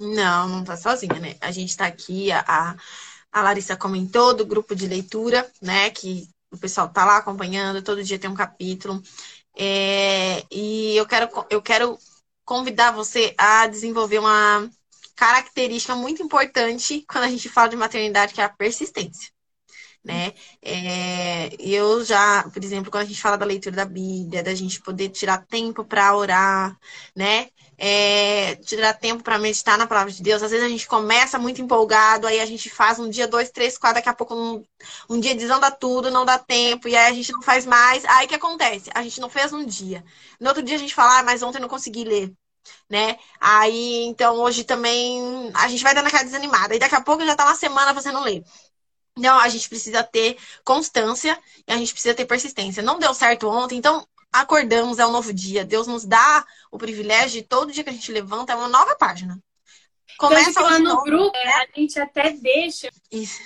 Não, 0.00 0.48
não 0.48 0.64
tá 0.64 0.74
sozinha, 0.74 1.20
né? 1.20 1.36
A 1.42 1.50
gente 1.50 1.76
tá 1.76 1.84
aqui, 1.84 2.32
a, 2.32 2.74
a 3.30 3.42
Larissa 3.42 3.76
comentou 3.76 4.32
do 4.32 4.46
grupo 4.46 4.74
de 4.74 4.86
leitura, 4.86 5.52
né? 5.60 5.90
Que 5.90 6.30
o 6.50 6.56
pessoal 6.56 6.88
tá 6.88 7.04
lá 7.04 7.18
acompanhando, 7.18 7.82
todo 7.82 8.02
dia 8.02 8.18
tem 8.18 8.30
um 8.30 8.34
capítulo. 8.34 9.02
É, 9.54 10.46
e 10.50 10.96
eu 10.96 11.06
quero, 11.06 11.28
eu 11.50 11.60
quero 11.60 11.98
convidar 12.42 12.90
você 12.90 13.34
a 13.36 13.66
desenvolver 13.66 14.18
uma 14.18 14.70
característica 15.20 15.94
muito 15.94 16.22
importante 16.22 17.04
quando 17.08 17.24
a 17.24 17.28
gente 17.28 17.48
fala 17.48 17.68
de 17.68 17.76
maternidade, 17.76 18.32
que 18.34 18.40
é 18.40 18.44
a 18.44 18.48
persistência. 18.48 19.30
né? 20.04 20.32
É, 20.62 21.50
eu 21.60 22.04
já, 22.04 22.44
por 22.52 22.64
exemplo, 22.64 22.90
quando 22.90 23.04
a 23.04 23.06
gente 23.06 23.20
fala 23.22 23.38
da 23.38 23.46
leitura 23.46 23.76
da 23.76 23.84
Bíblia, 23.86 24.42
da 24.42 24.54
gente 24.54 24.80
poder 24.82 25.10
tirar 25.10 25.46
tempo 25.46 25.84
para 25.84 26.16
orar, 26.16 26.78
né? 27.16 27.50
É, 27.78 28.56
tirar 28.56 28.94
tempo 28.94 29.22
para 29.24 29.38
meditar 29.38 29.78
na 29.78 29.86
palavra 29.86 30.12
de 30.12 30.22
Deus. 30.22 30.42
Às 30.42 30.50
vezes 30.52 30.66
a 30.66 30.70
gente 30.70 30.86
começa 30.88 31.38
muito 31.38 31.62
empolgado, 31.62 32.26
aí 32.26 32.40
a 32.40 32.46
gente 32.46 32.70
faz 32.70 32.98
um 32.98 33.08
dia, 33.10 33.28
dois, 33.28 33.50
três, 33.50 33.78
quatro, 33.78 33.96
daqui 33.96 34.08
a 34.08 34.14
pouco 34.14 34.34
um, 34.34 34.64
um 35.08 35.20
dia 35.20 35.34
desanda 35.34 35.70
tudo, 35.70 36.10
não 36.10 36.24
dá 36.24 36.38
tempo, 36.38 36.88
e 36.88 36.96
aí 36.96 37.10
a 37.10 37.14
gente 37.14 37.32
não 37.32 37.42
faz 37.42 37.66
mais. 37.66 38.04
Aí 38.06 38.26
o 38.26 38.28
que 38.28 38.34
acontece? 38.34 38.90
A 38.94 39.02
gente 39.02 39.20
não 39.20 39.30
fez 39.30 39.52
um 39.52 39.64
dia. 39.64 40.04
No 40.40 40.48
outro 40.48 40.62
dia 40.62 40.76
a 40.76 40.78
gente 40.78 40.94
fala, 40.94 41.20
ah, 41.20 41.22
mas 41.22 41.42
ontem 41.42 41.58
eu 41.58 41.62
não 41.62 41.68
consegui 41.68 42.04
ler 42.04 42.32
né? 42.88 43.18
Aí, 43.40 44.04
então, 44.04 44.36
hoje 44.36 44.64
também 44.64 45.50
a 45.54 45.68
gente 45.68 45.82
vai 45.82 45.94
dando 45.94 46.06
aquela 46.06 46.24
desanimada. 46.24 46.74
E 46.74 46.78
daqui 46.78 46.94
a 46.94 47.00
pouco 47.00 47.24
já 47.24 47.36
tá 47.36 47.44
uma 47.44 47.54
semana 47.54 47.94
fazendo 47.94 48.20
ler. 48.20 48.44
Então, 49.16 49.38
a 49.38 49.48
gente 49.48 49.68
precisa 49.68 50.02
ter 50.02 50.38
constância 50.64 51.38
e 51.66 51.72
a 51.72 51.76
gente 51.76 51.92
precisa 51.92 52.14
ter 52.14 52.24
persistência. 52.24 52.82
Não 52.82 52.98
deu 52.98 53.12
certo 53.14 53.48
ontem, 53.48 53.76
então 53.76 54.06
acordamos, 54.32 54.98
é 54.98 55.06
um 55.06 55.12
novo 55.12 55.32
dia. 55.32 55.64
Deus 55.64 55.86
nos 55.86 56.04
dá 56.04 56.46
o 56.70 56.78
privilégio 56.78 57.42
de 57.42 57.46
todo 57.46 57.72
dia 57.72 57.84
que 57.84 57.90
a 57.90 57.92
gente 57.92 58.12
levanta 58.12 58.52
é 58.52 58.56
uma 58.56 58.68
nova 58.68 58.96
página. 58.96 59.38
Começa 60.18 60.50
então, 60.50 60.62
lá 60.62 60.78
no 60.78 60.84
novo, 60.84 61.04
grupo, 61.04 61.32
né? 61.32 61.52
a 61.54 61.66
gente 61.78 61.98
até 61.98 62.30
deixa. 62.32 62.90
Isso. 63.10 63.40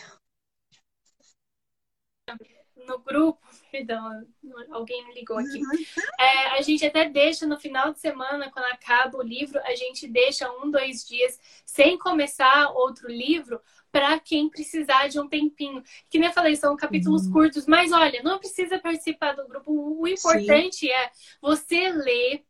No 2.87 2.99
grupo, 2.99 3.41
perdão, 3.75 4.25
alguém 4.71 5.05
me 5.05 5.15
ligou 5.15 5.37
aqui. 5.37 5.59
Uhum. 5.59 5.85
É, 6.21 6.47
a 6.57 6.63
gente 6.63 6.87
até 6.87 7.09
deixa 7.09 7.45
no 7.45 7.59
final 7.59 7.93
de 7.93 7.99
semana, 7.99 8.49
quando 8.53 8.67
acaba 8.67 9.19
o 9.19 9.23
livro, 9.23 9.59
a 9.65 9.75
gente 9.75 10.07
deixa 10.07 10.49
um, 10.49 10.71
dois 10.71 11.05
dias 11.05 11.41
sem 11.67 11.99
começar 11.99 12.71
outro 12.71 13.09
livro 13.09 13.61
para 13.91 14.19
quem 14.21 14.49
precisar 14.49 15.09
de 15.09 15.19
um 15.19 15.29
tempinho. 15.29 15.83
Que 16.09 16.21
nem 16.21 16.29
eu 16.29 16.35
falei, 16.35 16.55
são 16.55 16.77
capítulos 16.77 17.27
uhum. 17.27 17.33
curtos, 17.33 17.67
mas 17.67 17.91
olha, 17.91 18.23
não 18.23 18.39
precisa 18.39 18.79
participar 18.79 19.35
do 19.35 19.49
grupo. 19.49 19.73
O 19.73 20.07
importante 20.07 20.87
Sim. 20.87 20.91
é 20.91 21.11
você 21.41 21.89
ler, 21.89 22.45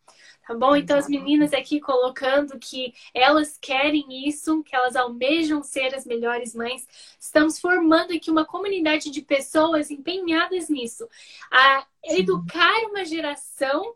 tá 0.46 0.54
bom? 0.54 0.76
Então 0.76 0.96
as 0.96 1.08
meninas 1.08 1.52
aqui 1.52 1.80
colocando 1.80 2.58
que 2.58 2.92
elas 3.12 3.58
querem 3.58 4.28
isso, 4.28 4.62
que 4.62 4.74
elas 4.74 4.96
almejam 4.96 5.62
ser 5.62 5.94
as 5.94 6.04
melhores 6.04 6.54
mães. 6.54 6.86
Estamos 7.18 7.58
formando 7.58 8.12
aqui 8.12 8.30
uma 8.30 8.44
comunidade 8.44 9.10
de 9.10 9.22
pessoas 9.22 9.90
empenhadas 9.90 10.68
nisso, 10.68 11.08
a 11.50 11.86
educar 12.04 12.78
uma 12.90 13.04
geração 13.04 13.94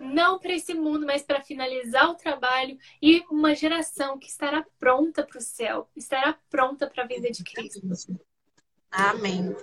não 0.00 0.38
para 0.38 0.52
esse 0.52 0.74
mundo, 0.74 1.06
mas 1.06 1.22
para 1.22 1.40
finalizar 1.40 2.10
o 2.10 2.14
trabalho 2.14 2.78
e 3.00 3.24
uma 3.30 3.54
geração 3.54 4.18
que 4.18 4.28
estará 4.28 4.64
pronta 4.78 5.24
para 5.24 5.38
o 5.38 5.40
céu, 5.40 5.88
estará 5.96 6.38
pronta 6.50 6.86
para 6.86 7.04
a 7.04 7.06
vinda 7.06 7.30
de 7.30 7.42
Cristo. 7.42 7.80
Amém. 8.96 9.56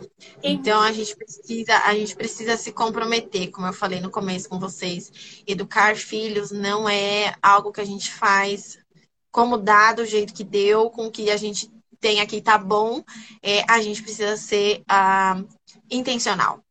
Então 0.43 0.81
a 0.81 0.91
gente 0.91 1.15
precisa, 1.15 1.77
a 1.85 1.95
gente 1.95 2.13
precisa 2.17 2.57
se 2.57 2.73
comprometer, 2.73 3.49
como 3.49 3.65
eu 3.65 3.71
falei 3.71 4.01
no 4.01 4.11
começo 4.11 4.49
com 4.49 4.59
vocês. 4.59 5.41
Educar 5.47 5.95
filhos 5.95 6.51
não 6.51 6.89
é 6.89 7.33
algo 7.41 7.71
que 7.71 7.79
a 7.79 7.85
gente 7.85 8.11
faz 8.11 8.77
como 9.31 9.57
dá 9.57 9.93
do 9.93 10.05
jeito 10.05 10.33
que 10.33 10.43
deu, 10.43 10.89
com 10.89 11.07
o 11.07 11.11
que 11.11 11.31
a 11.31 11.37
gente 11.37 11.71
tem 12.01 12.19
aqui 12.19 12.41
tá 12.41 12.57
bom. 12.57 13.01
É, 13.41 13.63
a 13.71 13.81
gente 13.81 14.03
precisa 14.03 14.35
ser 14.35 14.81
uh, 14.81 15.47
intencional. 15.89 16.61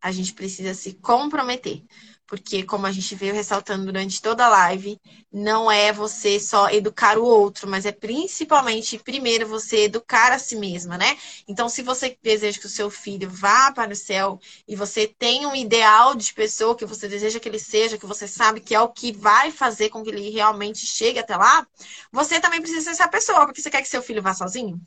A 0.00 0.10
gente 0.10 0.32
precisa 0.32 0.72
se 0.72 0.94
comprometer 0.94 1.82
porque, 2.28 2.62
como 2.62 2.86
a 2.86 2.92
gente 2.92 3.14
veio 3.16 3.34
ressaltando 3.34 3.86
durante 3.86 4.22
toda 4.22 4.44
a 4.46 4.48
live, 4.50 5.00
não 5.32 5.70
é 5.70 5.92
você 5.92 6.38
só 6.38 6.68
educar 6.70 7.18
o 7.18 7.24
outro, 7.24 7.68
mas 7.68 7.86
é 7.86 7.92
principalmente, 7.92 8.98
primeiro, 8.98 9.48
você 9.48 9.84
educar 9.84 10.32
a 10.32 10.38
si 10.38 10.54
mesma, 10.56 10.98
né? 10.98 11.16
Então, 11.48 11.68
se 11.68 11.82
você 11.82 12.16
deseja 12.22 12.60
que 12.60 12.66
o 12.66 12.70
seu 12.70 12.90
filho 12.90 13.30
vá 13.30 13.72
para 13.72 13.92
o 13.92 13.96
céu 13.96 14.38
e 14.66 14.76
você 14.76 15.06
tem 15.08 15.46
um 15.46 15.56
ideal 15.56 16.14
de 16.14 16.32
pessoa 16.34 16.76
que 16.76 16.84
você 16.86 17.08
deseja 17.08 17.40
que 17.40 17.48
ele 17.48 17.58
seja, 17.58 17.98
que 17.98 18.06
você 18.06 18.28
sabe 18.28 18.60
que 18.60 18.74
é 18.74 18.80
o 18.80 18.88
que 18.92 19.12
vai 19.12 19.50
fazer 19.50 19.88
com 19.88 20.02
que 20.02 20.10
ele 20.10 20.30
realmente 20.30 20.86
chegue 20.86 21.18
até 21.18 21.36
lá, 21.36 21.66
você 22.12 22.40
também 22.40 22.60
precisa 22.60 22.82
ser 22.82 22.90
essa 22.90 23.08
pessoa, 23.08 23.46
porque 23.46 23.62
você 23.62 23.70
quer 23.70 23.82
que 23.82 23.88
seu 23.88 24.02
filho 24.02 24.22
vá 24.22 24.34
sozinho? 24.34 24.80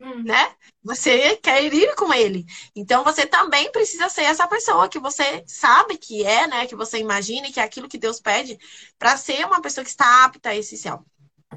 Hum. 0.00 0.22
né? 0.22 0.54
Você 0.82 1.36
quer 1.36 1.62
ir 1.64 1.94
com 1.96 2.12
ele. 2.14 2.44
Então 2.74 3.02
você 3.02 3.26
também 3.26 3.70
precisa 3.72 4.08
ser 4.08 4.22
essa 4.22 4.46
pessoa 4.46 4.88
que 4.88 4.98
você 4.98 5.42
sabe 5.46 5.98
que 5.98 6.24
é, 6.24 6.46
né? 6.46 6.66
Que 6.66 6.76
você 6.76 6.98
imagina 6.98 7.50
que 7.50 7.58
é 7.58 7.64
aquilo 7.64 7.88
que 7.88 7.98
Deus 7.98 8.20
pede 8.20 8.56
para 8.98 9.16
ser 9.16 9.44
uma 9.44 9.60
pessoa 9.60 9.84
que 9.84 9.90
está 9.90 10.24
apta 10.24 10.50
a 10.50 10.56
esse 10.56 10.76
céu. 10.76 11.04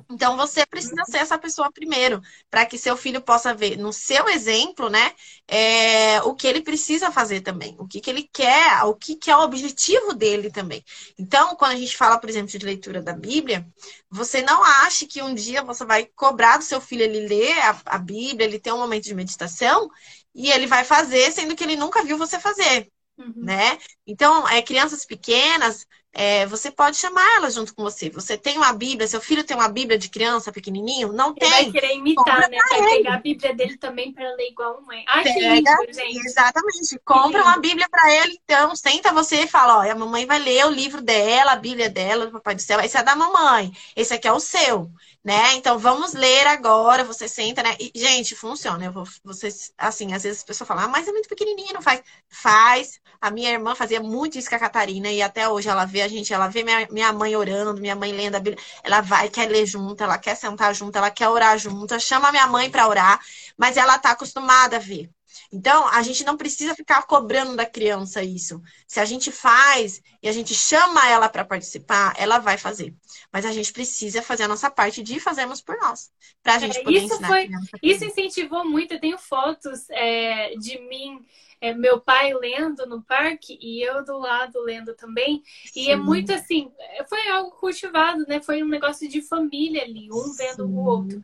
Então 0.09 0.37
você 0.37 0.65
precisa 0.65 1.03
ser 1.05 1.17
essa 1.17 1.37
pessoa 1.37 1.71
primeiro, 1.71 2.21
para 2.49 2.65
que 2.65 2.77
seu 2.77 2.95
filho 2.95 3.21
possa 3.21 3.53
ver 3.53 3.77
no 3.77 3.91
seu 3.91 4.27
exemplo, 4.29 4.89
né, 4.89 5.13
é, 5.47 6.21
o 6.23 6.33
que 6.35 6.47
ele 6.47 6.61
precisa 6.61 7.11
fazer 7.11 7.41
também, 7.41 7.75
o 7.79 7.87
que, 7.87 7.99
que 7.99 8.09
ele 8.09 8.29
quer, 8.31 8.83
o 8.83 8.95
que, 8.95 9.15
que 9.15 9.29
é 9.29 9.35
o 9.35 9.41
objetivo 9.41 10.13
dele 10.13 10.49
também. 10.49 10.83
Então, 11.17 11.55
quando 11.55 11.73
a 11.73 11.75
gente 11.75 11.95
fala, 11.95 12.19
por 12.19 12.29
exemplo, 12.29 12.47
de 12.49 12.57
leitura 12.59 13.01
da 13.01 13.13
Bíblia, 13.13 13.65
você 14.09 14.41
não 14.41 14.63
ache 14.63 15.05
que 15.05 15.21
um 15.21 15.33
dia 15.33 15.63
você 15.63 15.85
vai 15.85 16.05
cobrar 16.05 16.57
do 16.57 16.63
seu 16.63 16.79
filho 16.81 17.03
ele 17.03 17.27
ler 17.27 17.59
a, 17.59 17.81
a 17.85 17.97
Bíblia, 17.97 18.47
ele 18.47 18.59
ter 18.59 18.71
um 18.71 18.79
momento 18.79 19.03
de 19.03 19.13
meditação 19.15 19.89
e 20.33 20.51
ele 20.51 20.67
vai 20.67 20.83
fazer, 20.83 21.31
sendo 21.31 21.55
que 21.55 21.63
ele 21.63 21.75
nunca 21.75 22.03
viu 22.03 22.17
você 22.17 22.39
fazer. 22.39 22.91
Uhum. 23.17 23.33
Né? 23.35 23.77
Então, 24.07 24.47
é, 24.47 24.61
crianças 24.61 25.05
pequenas, 25.05 25.85
é, 26.13 26.45
você 26.45 26.69
pode 26.69 26.97
chamar 26.97 27.25
elas 27.37 27.53
junto 27.53 27.73
com 27.73 27.83
você. 27.83 28.09
Você 28.09 28.37
tem 28.37 28.57
uma 28.57 28.73
Bíblia, 28.73 29.07
seu 29.07 29.21
filho 29.21 29.45
tem 29.45 29.55
uma 29.55 29.69
Bíblia 29.69 29.97
de 29.97 30.09
criança 30.09 30.51
pequenininho? 30.51 31.13
Não 31.13 31.33
tem. 31.33 31.47
Ele 31.47 31.71
vai 31.71 31.71
querer 31.71 31.95
imitar, 31.95 32.25
Compra 32.25 32.47
né? 32.49 32.57
Vai 32.69 32.97
pegar 32.97 33.13
a 33.13 33.19
Bíblia 33.19 33.55
dele 33.55 33.77
também 33.77 34.11
para 34.11 34.29
ler 34.35 34.49
igual 34.49 34.77
a 34.77 34.81
mãe. 34.81 35.05
Ai, 35.07 35.23
Pega, 35.23 35.53
lindo, 35.55 35.93
gente. 35.93 36.27
Exatamente. 36.27 36.99
Compra 37.05 37.41
uma 37.41 37.57
Bíblia 37.59 37.87
para 37.89 38.11
ele, 38.13 38.39
então. 38.43 38.75
Senta 38.75 39.13
você 39.13 39.43
e 39.43 39.47
fala: 39.47 39.77
ó, 39.77 39.89
a 39.89 39.95
mamãe 39.95 40.25
vai 40.25 40.39
ler 40.39 40.65
o 40.65 40.71
livro 40.71 41.01
dela, 41.01 41.53
a 41.53 41.55
Bíblia 41.55 41.89
dela, 41.89 42.25
do 42.25 42.33
Papai 42.33 42.55
do 42.55 42.61
Céu. 42.61 42.81
Esse 42.81 42.97
é 42.97 43.03
da 43.03 43.15
mamãe. 43.15 43.71
Esse 43.95 44.13
aqui 44.13 44.27
é 44.27 44.33
o 44.33 44.39
seu 44.39 44.91
né? 45.23 45.53
Então 45.53 45.77
vamos 45.77 46.13
ler 46.13 46.47
agora. 46.47 47.03
Você 47.03 47.27
senta, 47.27 47.61
né? 47.63 47.75
E, 47.79 47.91
gente, 47.95 48.35
funciona. 48.35 48.85
Eu 48.85 48.91
vou, 48.91 49.03
vocês, 49.23 49.71
assim, 49.77 50.13
às 50.13 50.23
vezes 50.23 50.39
as 50.39 50.43
pessoas 50.43 50.67
falam, 50.67 50.85
ah, 50.85 50.87
mas 50.87 51.07
é 51.07 51.11
muito 51.11 51.29
pequenininha, 51.29 51.73
não 51.73 51.81
faz. 51.81 52.01
Faz. 52.29 52.99
A 53.19 53.29
minha 53.29 53.51
irmã 53.51 53.75
fazia 53.75 54.01
muito 54.01 54.37
isso 54.37 54.49
com 54.49 54.55
a 54.55 54.59
Catarina 54.59 55.11
e 55.11 55.21
até 55.21 55.47
hoje 55.47 55.69
ela 55.69 55.85
vê 55.85 56.01
a 56.01 56.07
gente, 56.07 56.33
ela 56.33 56.47
vê 56.47 56.63
minha, 56.63 56.87
minha 56.91 57.13
mãe 57.13 57.35
orando, 57.35 57.79
minha 57.79 57.95
mãe 57.95 58.11
lendo 58.11 58.35
a 58.35 58.39
Bíblia. 58.39 58.63
Ela 58.83 59.01
vai, 59.01 59.29
quer 59.29 59.49
ler 59.49 59.65
junto, 59.65 60.03
ela 60.03 60.17
quer 60.17 60.35
sentar 60.35 60.73
junto, 60.73 60.97
ela 60.97 61.11
quer 61.11 61.29
orar 61.29 61.57
junto, 61.57 61.99
chama 61.99 62.31
minha 62.31 62.47
mãe 62.47 62.69
para 62.69 62.87
orar, 62.87 63.19
mas 63.57 63.77
ela 63.77 63.97
tá 63.99 64.11
acostumada 64.11 64.77
a 64.77 64.79
ver. 64.79 65.09
Então, 65.51 65.87
a 65.87 66.01
gente 66.01 66.23
não 66.23 66.37
precisa 66.37 66.75
ficar 66.75 67.03
cobrando 67.03 67.55
da 67.55 67.65
criança 67.65 68.23
isso. 68.23 68.61
Se 68.87 68.99
a 68.99 69.05
gente 69.05 69.31
faz 69.31 70.01
e 70.21 70.29
a 70.29 70.31
gente 70.31 70.53
chama 70.53 71.07
ela 71.09 71.29
para 71.29 71.45
participar, 71.45 72.13
ela 72.17 72.39
vai 72.39 72.57
fazer. 72.57 72.93
Mas 73.31 73.45
a 73.45 73.51
gente 73.51 73.71
precisa 73.71 74.21
fazer 74.21 74.43
a 74.43 74.47
nossa 74.47 74.69
parte 74.69 75.01
de 75.03 75.19
fazermos 75.19 75.61
por 75.61 75.77
nós. 75.77 76.11
Para 76.41 76.55
a 76.55 76.59
gente 76.59 76.79
é, 76.79 76.83
poder 76.83 76.97
isso 76.97 77.13
ensinar 77.13 77.27
foi, 77.27 77.49
Isso 77.81 78.05
incentivou 78.05 78.65
muito. 78.65 78.93
Eu 78.93 78.99
tenho 78.99 79.17
fotos 79.17 79.89
é, 79.89 80.55
de 80.55 80.79
mim 80.87 81.25
é, 81.61 81.75
meu 81.75 82.01
pai 82.01 82.33
lendo 82.33 82.87
no 82.87 83.03
parque 83.03 83.57
e 83.61 83.83
eu 83.83 84.03
do 84.03 84.17
lado 84.17 84.59
lendo 84.61 84.95
também. 84.95 85.43
Sim. 85.71 85.81
E 85.81 85.91
é 85.91 85.95
muito 85.95 86.33
assim, 86.33 86.71
foi 87.07 87.29
algo 87.29 87.51
cultivado, 87.51 88.25
né? 88.27 88.41
Foi 88.41 88.63
um 88.63 88.67
negócio 88.67 89.07
de 89.07 89.21
família 89.21 89.83
ali, 89.83 90.11
um 90.11 90.33
vendo 90.33 90.65
Sim. 90.65 90.73
o 90.73 90.83
outro. 90.83 91.21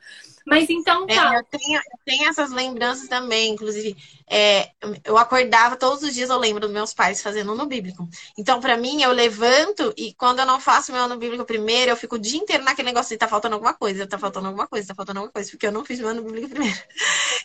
Mas 0.47 0.69
então 0.69 1.05
é, 1.09 1.15
tá. 1.15 1.33
É, 1.33 1.39
eu, 1.39 1.43
tenho, 1.43 1.77
eu 1.77 1.99
tenho 2.05 2.29
essas 2.29 2.51
lembranças 2.51 3.07
também, 3.09 3.51
inclusive. 3.51 3.95
É, 4.29 4.71
eu 5.03 5.17
acordava 5.17 5.75
todos 5.75 6.03
os 6.03 6.13
dias, 6.13 6.29
eu 6.29 6.37
lembro 6.37 6.61
dos 6.61 6.71
meus 6.71 6.93
pais 6.93 7.21
fazendo 7.21 7.53
no 7.53 7.65
bíblico. 7.65 8.07
Então, 8.37 8.59
para 8.61 8.77
mim, 8.77 9.01
eu 9.01 9.11
levanto 9.11 9.93
e 9.97 10.13
quando 10.13 10.39
eu 10.39 10.45
não 10.45 10.59
faço 10.59 10.91
meu 10.93 11.03
ano 11.03 11.17
bíblico 11.17 11.43
primeiro, 11.43 11.91
eu 11.91 11.97
fico 11.97 12.15
o 12.15 12.19
dia 12.19 12.39
inteiro 12.39 12.63
naquele 12.63 12.87
negócio 12.87 13.09
de 13.09 13.17
tá 13.17 13.27
faltando 13.27 13.55
alguma 13.55 13.73
coisa, 13.73 14.07
tá 14.07 14.17
faltando 14.17 14.47
alguma 14.47 14.67
coisa, 14.67 14.87
tá 14.87 14.95
faltando 14.95 15.19
alguma 15.19 15.33
coisa, 15.33 15.51
porque 15.51 15.67
eu 15.67 15.71
não 15.71 15.83
fiz 15.83 15.99
meu 15.99 16.09
ano 16.09 16.23
bíblico 16.23 16.49
primeiro. 16.49 16.77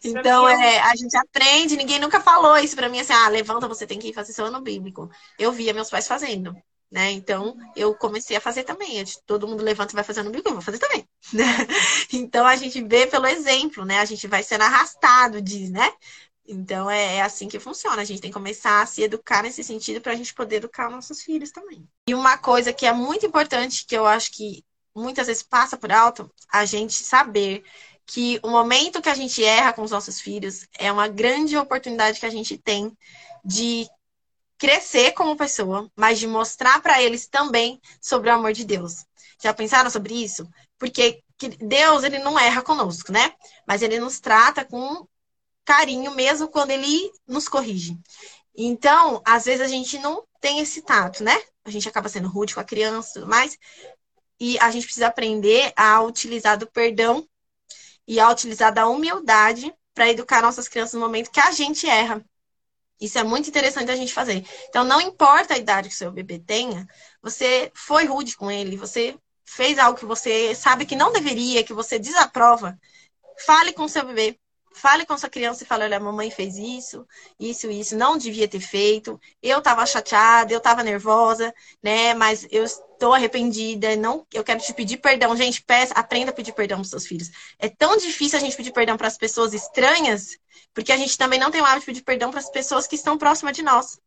Então, 0.04 0.48
é, 0.48 0.80
a 0.80 0.96
gente 0.96 1.16
aprende, 1.16 1.76
ninguém 1.76 2.00
nunca 2.00 2.20
falou 2.20 2.56
isso 2.58 2.74
para 2.74 2.88
mim 2.88 2.98
assim, 2.98 3.12
ah, 3.12 3.28
levanta, 3.28 3.68
você 3.68 3.86
tem 3.86 4.00
que 4.00 4.08
ir 4.08 4.12
fazer 4.12 4.32
seu 4.32 4.44
ano 4.44 4.60
bíblico. 4.60 5.08
Eu 5.38 5.52
via 5.52 5.72
meus 5.72 5.88
pais 5.90 6.08
fazendo. 6.08 6.56
Né? 6.92 7.10
Então, 7.12 7.56
eu 7.74 7.94
comecei 7.94 8.36
a 8.36 8.40
fazer 8.40 8.64
também. 8.64 9.02
Todo 9.24 9.48
mundo 9.48 9.62
levanta 9.62 9.94
e 9.94 9.96
vai 9.96 10.04
fazendo 10.04 10.28
bico, 10.30 10.46
eu 10.46 10.52
vou 10.52 10.60
fazer 10.60 10.78
também. 10.78 11.08
Né? 11.32 11.46
Então, 12.12 12.46
a 12.46 12.54
gente 12.54 12.82
vê 12.82 13.06
pelo 13.06 13.26
exemplo, 13.26 13.84
né? 13.86 14.00
A 14.00 14.04
gente 14.04 14.26
vai 14.26 14.42
sendo 14.42 14.62
arrastado, 14.62 15.40
diz, 15.40 15.70
né? 15.70 15.90
Então, 16.46 16.90
é, 16.90 17.16
é 17.16 17.22
assim 17.22 17.48
que 17.48 17.58
funciona. 17.58 18.02
A 18.02 18.04
gente 18.04 18.20
tem 18.20 18.30
que 18.30 18.34
começar 18.34 18.82
a 18.82 18.86
se 18.86 19.02
educar 19.02 19.42
nesse 19.42 19.64
sentido 19.64 20.02
para 20.02 20.12
a 20.12 20.14
gente 20.14 20.34
poder 20.34 20.56
educar 20.56 20.90
nossos 20.90 21.22
filhos 21.22 21.50
também. 21.50 21.88
E 22.06 22.14
uma 22.14 22.36
coisa 22.36 22.74
que 22.74 22.84
é 22.84 22.92
muito 22.92 23.24
importante, 23.24 23.86
que 23.86 23.96
eu 23.96 24.06
acho 24.06 24.30
que 24.30 24.62
muitas 24.94 25.28
vezes 25.28 25.42
passa 25.42 25.78
por 25.78 25.90
alto, 25.90 26.30
a 26.52 26.66
gente 26.66 26.92
saber 26.92 27.64
que 28.04 28.38
o 28.42 28.50
momento 28.50 29.00
que 29.00 29.08
a 29.08 29.14
gente 29.14 29.42
erra 29.42 29.72
com 29.72 29.80
os 29.80 29.90
nossos 29.90 30.20
filhos 30.20 30.66
é 30.78 30.92
uma 30.92 31.08
grande 31.08 31.56
oportunidade 31.56 32.20
que 32.20 32.26
a 32.26 32.30
gente 32.30 32.58
tem 32.58 32.94
de 33.42 33.88
crescer 34.62 35.10
como 35.10 35.36
pessoa, 35.36 35.90
mas 35.96 36.20
de 36.20 36.28
mostrar 36.28 36.80
para 36.80 37.02
eles 37.02 37.26
também 37.26 37.80
sobre 38.00 38.30
o 38.30 38.32
amor 38.32 38.52
de 38.52 38.64
Deus. 38.64 39.04
Já 39.42 39.52
pensaram 39.52 39.90
sobre 39.90 40.14
isso? 40.14 40.48
Porque 40.78 41.20
Deus, 41.58 42.04
ele 42.04 42.20
não 42.20 42.38
erra 42.38 42.62
conosco, 42.62 43.10
né? 43.10 43.34
Mas 43.66 43.82
ele 43.82 43.98
nos 43.98 44.20
trata 44.20 44.64
com 44.64 45.04
carinho 45.64 46.14
mesmo 46.14 46.46
quando 46.46 46.70
ele 46.70 47.10
nos 47.26 47.48
corrige. 47.48 47.98
Então, 48.54 49.20
às 49.24 49.46
vezes 49.46 49.62
a 49.62 49.66
gente 49.66 49.98
não 49.98 50.24
tem 50.40 50.60
esse 50.60 50.80
tato, 50.82 51.24
né? 51.24 51.36
A 51.64 51.70
gente 51.70 51.88
acaba 51.88 52.08
sendo 52.08 52.28
rude 52.28 52.54
com 52.54 52.60
a 52.60 52.64
criança 52.64 53.10
e 53.10 53.12
tudo 53.14 53.26
mais. 53.26 53.58
E 54.38 54.56
a 54.60 54.70
gente 54.70 54.84
precisa 54.84 55.08
aprender 55.08 55.72
a 55.74 56.00
utilizar 56.02 56.56
do 56.56 56.70
perdão 56.70 57.28
e 58.06 58.20
a 58.20 58.30
utilizar 58.30 58.72
da 58.72 58.86
humildade 58.86 59.74
para 59.92 60.08
educar 60.08 60.40
nossas 60.40 60.68
crianças 60.68 60.94
no 60.94 61.00
momento 61.00 61.32
que 61.32 61.40
a 61.40 61.50
gente 61.50 61.84
erra. 61.84 62.24
Isso 63.02 63.18
é 63.18 63.24
muito 63.24 63.48
interessante 63.48 63.90
a 63.90 63.96
gente 63.96 64.14
fazer. 64.14 64.46
Então, 64.68 64.84
não 64.84 65.00
importa 65.00 65.54
a 65.54 65.58
idade 65.58 65.88
que 65.88 65.94
o 65.94 65.98
seu 65.98 66.12
bebê 66.12 66.38
tenha, 66.38 66.86
você 67.20 67.70
foi 67.74 68.04
rude 68.04 68.36
com 68.36 68.48
ele, 68.50 68.76
você 68.76 69.18
fez 69.44 69.76
algo 69.78 69.98
que 69.98 70.06
você 70.06 70.54
sabe 70.54 70.86
que 70.86 70.94
não 70.94 71.12
deveria, 71.12 71.64
que 71.64 71.74
você 71.74 71.98
desaprova. 71.98 72.78
Fale 73.44 73.72
com 73.72 73.84
o 73.84 73.88
seu 73.88 74.06
bebê, 74.06 74.38
Fale 74.74 75.04
com 75.04 75.16
sua 75.16 75.28
criança 75.28 75.62
e 75.62 75.66
fale: 75.66 75.84
olha, 75.84 75.96
a 75.96 76.00
mamãe 76.00 76.30
fez 76.30 76.56
isso, 76.56 77.06
isso, 77.38 77.70
isso, 77.70 77.96
não 77.96 78.16
devia 78.16 78.48
ter 78.48 78.60
feito. 78.60 79.20
Eu 79.42 79.58
estava 79.58 79.84
chateada, 79.86 80.52
eu 80.52 80.58
estava 80.58 80.82
nervosa, 80.82 81.54
né? 81.82 82.14
Mas 82.14 82.46
eu 82.50 82.64
estou 82.64 83.12
arrependida, 83.12 83.94
não, 83.96 84.26
eu 84.32 84.42
quero 84.44 84.60
te 84.60 84.72
pedir 84.72 84.96
perdão. 84.98 85.36
Gente, 85.36 85.62
peça, 85.62 85.92
aprenda 85.94 86.30
a 86.30 86.34
pedir 86.34 86.52
perdão 86.52 86.78
para 86.78 86.88
seus 86.88 87.06
filhos. 87.06 87.30
É 87.58 87.68
tão 87.68 87.96
difícil 87.96 88.38
a 88.38 88.40
gente 88.40 88.56
pedir 88.56 88.72
perdão 88.72 88.96
para 88.96 89.08
as 89.08 89.18
pessoas 89.18 89.52
estranhas, 89.52 90.38
porque 90.74 90.92
a 90.92 90.96
gente 90.96 91.16
também 91.18 91.38
não 91.38 91.50
tem 91.50 91.60
o 91.60 91.64
hábito 91.64 91.80
de 91.80 91.86
pedir 91.86 92.02
perdão 92.02 92.30
para 92.30 92.40
as 92.40 92.50
pessoas 92.50 92.86
que 92.86 92.96
estão 92.96 93.18
próximas 93.18 93.54
de 93.54 93.62
nós. 93.62 93.98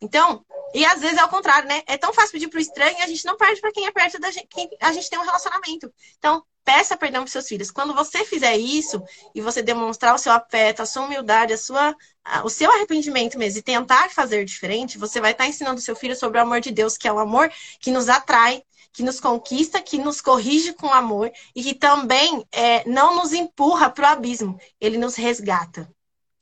Então, 0.00 0.44
e 0.74 0.84
às 0.84 1.00
vezes 1.00 1.18
é 1.18 1.24
o 1.24 1.28
contrário, 1.28 1.68
né? 1.68 1.82
É 1.86 1.96
tão 1.96 2.12
fácil 2.12 2.32
pedir 2.32 2.48
para 2.48 2.58
o 2.58 2.60
estranho 2.60 2.98
e 2.98 3.02
a 3.02 3.06
gente 3.06 3.24
não 3.24 3.36
perde 3.36 3.60
para 3.60 3.72
quem 3.72 3.86
é 3.86 3.90
perto 3.90 4.18
da 4.18 4.30
gente, 4.30 4.46
quem 4.48 4.68
a 4.80 4.92
gente 4.92 5.08
tem 5.08 5.18
um 5.18 5.24
relacionamento. 5.24 5.92
Então, 6.18 6.42
peça 6.64 6.96
perdão 6.96 7.22
para 7.22 7.30
seus 7.30 7.46
filhos. 7.46 7.70
Quando 7.70 7.94
você 7.94 8.24
fizer 8.24 8.56
isso 8.56 9.02
e 9.34 9.40
você 9.40 9.62
demonstrar 9.62 10.14
o 10.14 10.18
seu 10.18 10.32
afeto, 10.32 10.82
a 10.82 10.86
sua 10.86 11.02
humildade, 11.02 11.52
a 11.52 11.58
sua, 11.58 11.94
o 12.44 12.48
seu 12.48 12.70
arrependimento 12.72 13.38
mesmo 13.38 13.58
e 13.58 13.62
tentar 13.62 14.10
fazer 14.10 14.44
diferente, 14.44 14.98
você 14.98 15.20
vai 15.20 15.32
estar 15.32 15.46
ensinando 15.46 15.78
o 15.78 15.82
seu 15.82 15.96
filho 15.96 16.16
sobre 16.16 16.38
o 16.38 16.42
amor 16.42 16.60
de 16.60 16.70
Deus, 16.70 16.96
que 16.96 17.08
é 17.08 17.12
o 17.12 17.18
amor 17.18 17.50
que 17.80 17.90
nos 17.90 18.08
atrai, 18.08 18.62
que 18.92 19.02
nos 19.02 19.18
conquista, 19.18 19.80
que 19.80 19.98
nos 19.98 20.20
corrige 20.20 20.72
com 20.74 20.92
amor 20.92 21.32
e 21.54 21.62
que 21.62 21.74
também 21.74 22.46
é, 22.52 22.88
não 22.88 23.16
nos 23.16 23.32
empurra 23.32 23.90
para 23.90 24.04
o 24.04 24.12
abismo, 24.12 24.58
ele 24.80 24.98
nos 24.98 25.14
resgata. 25.14 25.90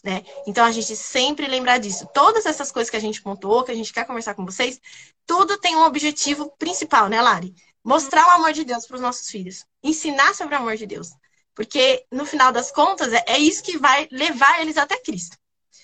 Né? 0.03 0.25
Então 0.47 0.65
a 0.65 0.71
gente 0.73 0.97
sempre 0.97 1.47
lembrar 1.47 1.79
disso. 1.79 2.09
Todas 2.13 2.47
essas 2.47 2.73
coisas 2.73 2.91
que 2.91 2.97
a 2.97 3.01
gente 3.01 3.23
pontuou, 3.23 3.63
que 3.63 3.71
a 3.71 3.75
gente 3.75 3.93
quer 3.93 4.07
conversar 4.07 4.35
com 4.35 4.45
vocês, 4.45 4.81
tudo 5.27 5.59
tem 5.59 5.77
um 5.77 5.85
objetivo 5.85 6.51
principal, 6.59 7.09
né, 7.09 7.21
Lari? 7.21 7.55
Mostrar 7.85 8.27
o 8.27 8.31
amor 8.31 8.53
de 8.53 8.65
Deus 8.65 8.87
para 8.87 8.97
os 8.97 9.03
nossos 9.03 9.29
filhos. 9.29 9.65
Ensinar 9.83 10.35
sobre 10.35 10.55
o 10.55 10.59
amor 10.59 10.77
de 10.77 10.87
Deus. 10.87 11.11
Porque, 11.55 12.05
no 12.11 12.25
final 12.25 12.53
das 12.53 12.71
contas, 12.71 13.13
é, 13.13 13.25
é 13.27 13.39
isso 13.39 13.63
que 13.63 13.79
vai 13.79 14.09
levar 14.11 14.61
eles 14.61 14.77
até 14.77 14.97
Cristo. 14.97 15.37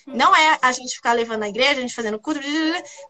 Não 0.07 0.33
é 0.33 0.57
a 0.61 0.71
gente 0.71 0.95
ficar 0.95 1.11
levando 1.11 1.43
a 1.43 1.49
igreja, 1.49 1.79
a 1.79 1.81
gente 1.81 1.93
fazendo 1.93 2.19
culto, 2.19 2.39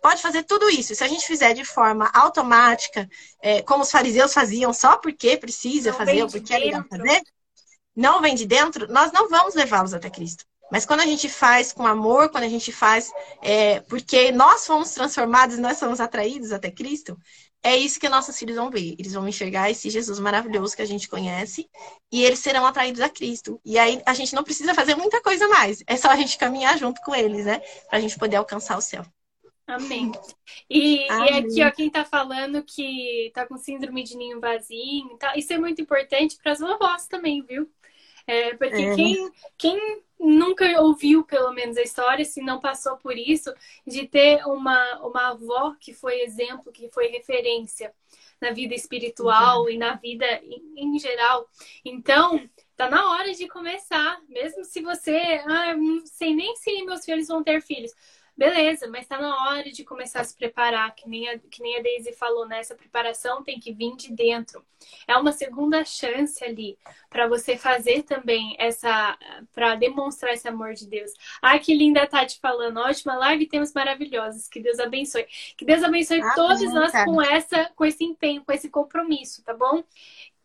pode 0.01 0.21
fazer 0.21 0.43
tudo 0.43 0.67
isso. 0.69 0.95
Se 0.95 1.03
a 1.03 1.07
gente 1.07 1.27
fizer 1.27 1.53
de 1.53 1.63
forma 1.63 2.09
automática, 2.11 3.07
é, 3.39 3.61
como 3.61 3.83
os 3.83 3.91
fariseus 3.91 4.33
faziam, 4.33 4.73
só 4.73 4.97
porque 4.97 5.37
precisa 5.37 5.91
não 5.91 5.97
fazer, 5.97 6.23
ou 6.23 6.29
porque 6.29 6.53
é 6.53 6.57
legal 6.57 6.83
fazer, 6.89 7.21
não 7.95 8.19
vem 8.19 8.33
de 8.35 8.45
dentro, 8.45 8.91
nós 8.91 9.11
não 9.11 9.29
vamos 9.29 9.53
levá-los 9.53 9.93
até 9.93 10.09
Cristo. 10.09 10.43
Mas 10.71 10.85
quando 10.85 11.01
a 11.01 11.05
gente 11.05 11.29
faz 11.29 11.71
com 11.71 11.87
amor, 11.87 12.29
quando 12.29 12.43
a 12.43 12.49
gente 12.49 12.71
faz 12.71 13.11
é, 13.41 13.79
porque 13.81 14.31
nós 14.31 14.65
fomos 14.65 14.91
transformados, 14.91 15.57
nós 15.57 15.77
somos 15.77 15.99
atraídos 15.99 16.51
até 16.51 16.69
Cristo, 16.69 17.17
é 17.63 17.75
isso 17.75 17.99
que 17.99 18.07
nossos 18.07 18.37
filhos 18.37 18.55
vão 18.55 18.69
ver. 18.69 18.95
Eles 18.97 19.13
vão 19.13 19.27
enxergar 19.27 19.69
esse 19.69 19.89
Jesus 19.89 20.19
maravilhoso 20.19 20.75
que 20.75 20.81
a 20.81 20.85
gente 20.85 21.09
conhece 21.09 21.69
e 22.11 22.23
eles 22.23 22.39
serão 22.39 22.65
atraídos 22.65 23.01
a 23.01 23.09
Cristo. 23.09 23.59
E 23.65 23.77
aí 23.77 24.01
a 24.05 24.13
gente 24.13 24.33
não 24.33 24.43
precisa 24.43 24.73
fazer 24.73 24.95
muita 24.95 25.21
coisa 25.21 25.47
mais. 25.47 25.83
É 25.87 25.97
só 25.97 26.09
a 26.09 26.15
gente 26.15 26.37
caminhar 26.37 26.77
junto 26.77 27.01
com 27.01 27.13
eles, 27.13 27.45
né? 27.45 27.61
Pra 27.89 27.99
gente 27.99 28.17
poder 28.17 28.37
alcançar 28.37 28.77
o 28.77 28.81
céu. 28.81 29.03
Amém. 29.67 30.13
E, 30.69 31.09
Amém. 31.09 31.29
e 31.29 31.33
aqui, 31.33 31.63
ó, 31.63 31.71
quem 31.71 31.89
tá 31.89 32.05
falando 32.05 32.63
que 32.63 33.29
tá 33.33 33.45
com 33.45 33.57
síndrome 33.57 34.01
de 34.01 34.15
ninho 34.15 34.39
vazio, 34.39 35.17
tá, 35.19 35.35
isso 35.35 35.51
é 35.51 35.57
muito 35.57 35.81
importante 35.81 36.37
para 36.41 36.53
as 36.53 36.59
vovós 36.59 37.05
também, 37.07 37.41
viu? 37.41 37.69
É, 38.25 38.53
porque 38.55 38.81
é. 38.81 38.95
Quem, 38.95 39.31
quem 39.57 40.03
nunca 40.19 40.81
ouviu, 40.81 41.23
pelo 41.23 41.53
menos, 41.53 41.77
a 41.77 41.81
história, 41.81 42.25
se 42.25 42.41
não 42.41 42.59
passou 42.59 42.97
por 42.97 43.17
isso, 43.17 43.53
de 43.85 44.07
ter 44.07 44.45
uma, 44.45 44.99
uma 44.99 45.29
avó 45.29 45.75
que 45.79 45.93
foi 45.93 46.21
exemplo, 46.21 46.71
que 46.71 46.89
foi 46.89 47.07
referência 47.07 47.93
na 48.39 48.51
vida 48.51 48.75
espiritual 48.75 49.63
uhum. 49.63 49.69
e 49.69 49.77
na 49.77 49.95
vida 49.95 50.25
em, 50.43 50.73
em, 50.75 50.99
geral. 50.99 51.49
Então, 51.83 52.47
tá 52.75 52.89
na 52.89 53.11
hora 53.11 53.33
de 53.33 53.47
começar, 53.47 54.21
mesmo 54.29 54.63
se 54.63 54.81
você, 54.81 55.41
ah, 55.45 55.75
não 55.75 56.05
sei 56.05 56.35
nem 56.35 56.55
se 56.55 56.83
meus 56.83 57.03
filhos 57.03 57.27
vão 57.27 57.43
ter 57.43 57.61
filhos. 57.61 57.91
Beleza, 58.37 58.87
mas 58.87 59.01
está 59.01 59.19
na 59.19 59.49
hora 59.49 59.71
de 59.71 59.83
começar 59.83 60.21
a 60.21 60.23
se 60.23 60.35
preparar, 60.35 60.93
que 60.93 61.09
nem 61.09 61.27
a, 61.27 61.39
que 61.39 61.59
nem 61.59 61.79
a 61.79 61.81
Daisy 61.81 62.13
falou, 62.13 62.47
né? 62.47 62.59
Essa 62.59 62.75
preparação 62.75 63.43
tem 63.43 63.59
que 63.59 63.73
vir 63.73 63.95
de 63.95 64.13
dentro. 64.13 64.63
É 65.07 65.17
uma 65.17 65.31
segunda 65.31 65.83
chance 65.83 66.43
ali 66.43 66.77
para 67.09 67.27
você 67.27 67.57
fazer 67.57 68.03
também 68.03 68.55
essa, 68.59 69.17
para 69.51 69.73
demonstrar 69.73 70.33
esse 70.33 70.47
amor 70.47 70.75
de 70.75 70.85
Deus. 70.85 71.11
Ah, 71.41 71.57
que 71.57 71.73
linda 71.73 72.03
a 72.03 72.07
Tati 72.07 72.39
falando, 72.39 72.79
ótima 72.79 73.15
live, 73.15 73.47
temos 73.47 73.73
maravilhosos, 73.73 74.47
que 74.47 74.59
Deus 74.59 74.77
abençoe. 74.77 75.25
Que 75.57 75.65
Deus 75.65 75.81
abençoe 75.81 76.21
ah, 76.21 76.35
todos 76.35 76.71
nós 76.71 76.91
com 77.05 77.19
essa, 77.19 77.71
com 77.75 77.85
esse 77.85 78.03
empenho, 78.03 78.45
com 78.45 78.51
esse 78.51 78.69
compromisso, 78.69 79.43
tá 79.43 79.55
bom? 79.55 79.83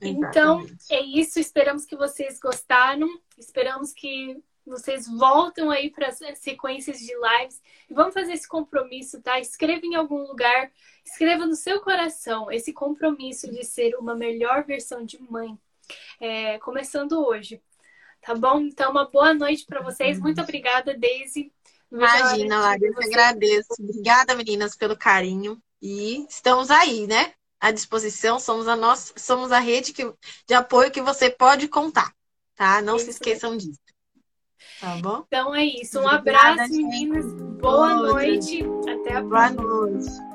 Então, 0.00 0.66
é 0.90 1.00
isso. 1.00 1.38
Esperamos 1.38 1.84
que 1.84 1.94
vocês 1.94 2.40
gostaram. 2.40 3.08
Esperamos 3.38 3.92
que 3.92 4.42
vocês 4.66 5.06
voltam 5.06 5.70
aí 5.70 5.90
para 5.90 6.08
as 6.08 6.18
sequências 6.38 6.98
de 6.98 7.12
lives 7.12 7.60
e 7.90 7.94
vamos 7.94 8.14
fazer 8.14 8.32
esse 8.32 8.48
compromisso, 8.48 9.20
tá? 9.20 9.40
Escreva 9.40 9.84
em 9.84 9.94
algum 9.94 10.26
lugar, 10.26 10.70
escreva 11.04 11.46
no 11.46 11.54
seu 11.54 11.80
coração 11.80 12.50
esse 12.50 12.72
compromisso 12.72 13.50
de 13.50 13.64
ser 13.64 13.94
uma 13.96 14.14
melhor 14.14 14.64
versão 14.64 15.04
de 15.04 15.20
mãe, 15.22 15.58
é, 16.20 16.58
começando 16.58 17.12
hoje, 17.24 17.60
tá 18.20 18.34
bom? 18.34 18.60
Então, 18.60 18.90
uma 18.90 19.04
boa 19.04 19.34
noite 19.34 19.64
para 19.66 19.82
vocês. 19.82 20.18
Muito 20.18 20.40
obrigada, 20.40 20.96
Daisy. 20.96 21.52
Imagina, 21.90 22.58
Lara, 22.58 22.78
eu 22.80 22.94
que 22.94 23.04
agradeço. 23.04 23.74
Obrigada, 23.78 24.34
meninas, 24.34 24.74
pelo 24.74 24.96
carinho. 24.96 25.60
E 25.80 26.24
estamos 26.28 26.70
aí, 26.70 27.06
né? 27.06 27.34
À 27.60 27.70
disposição, 27.70 28.40
somos 28.40 28.66
a 28.66 28.74
nossa, 28.74 29.12
somos 29.16 29.52
a 29.52 29.58
rede 29.58 29.92
que, 29.92 30.10
de 30.46 30.54
apoio 30.54 30.90
que 30.90 31.02
você 31.02 31.30
pode 31.30 31.68
contar, 31.68 32.12
tá? 32.54 32.80
Não 32.80 32.96
Isso 32.96 33.06
se 33.06 33.10
esqueçam 33.12 33.56
disso. 33.56 33.78
Tá 34.80 34.96
bom? 34.96 35.24
Então 35.26 35.54
é 35.54 35.64
isso. 35.64 35.98
Um 36.00 36.06
Obrigada, 36.06 36.52
abraço, 36.52 36.74
gente. 36.74 36.84
meninas. 36.84 37.32
Boa, 37.60 37.60
Boa 37.60 37.94
noite. 37.94 38.62
noite. 38.62 38.90
Até 38.90 39.16
a 39.16 39.20
Boa 39.22 39.52
próxima. 39.52 39.62
Boa 39.62 39.86
noite. 39.90 40.32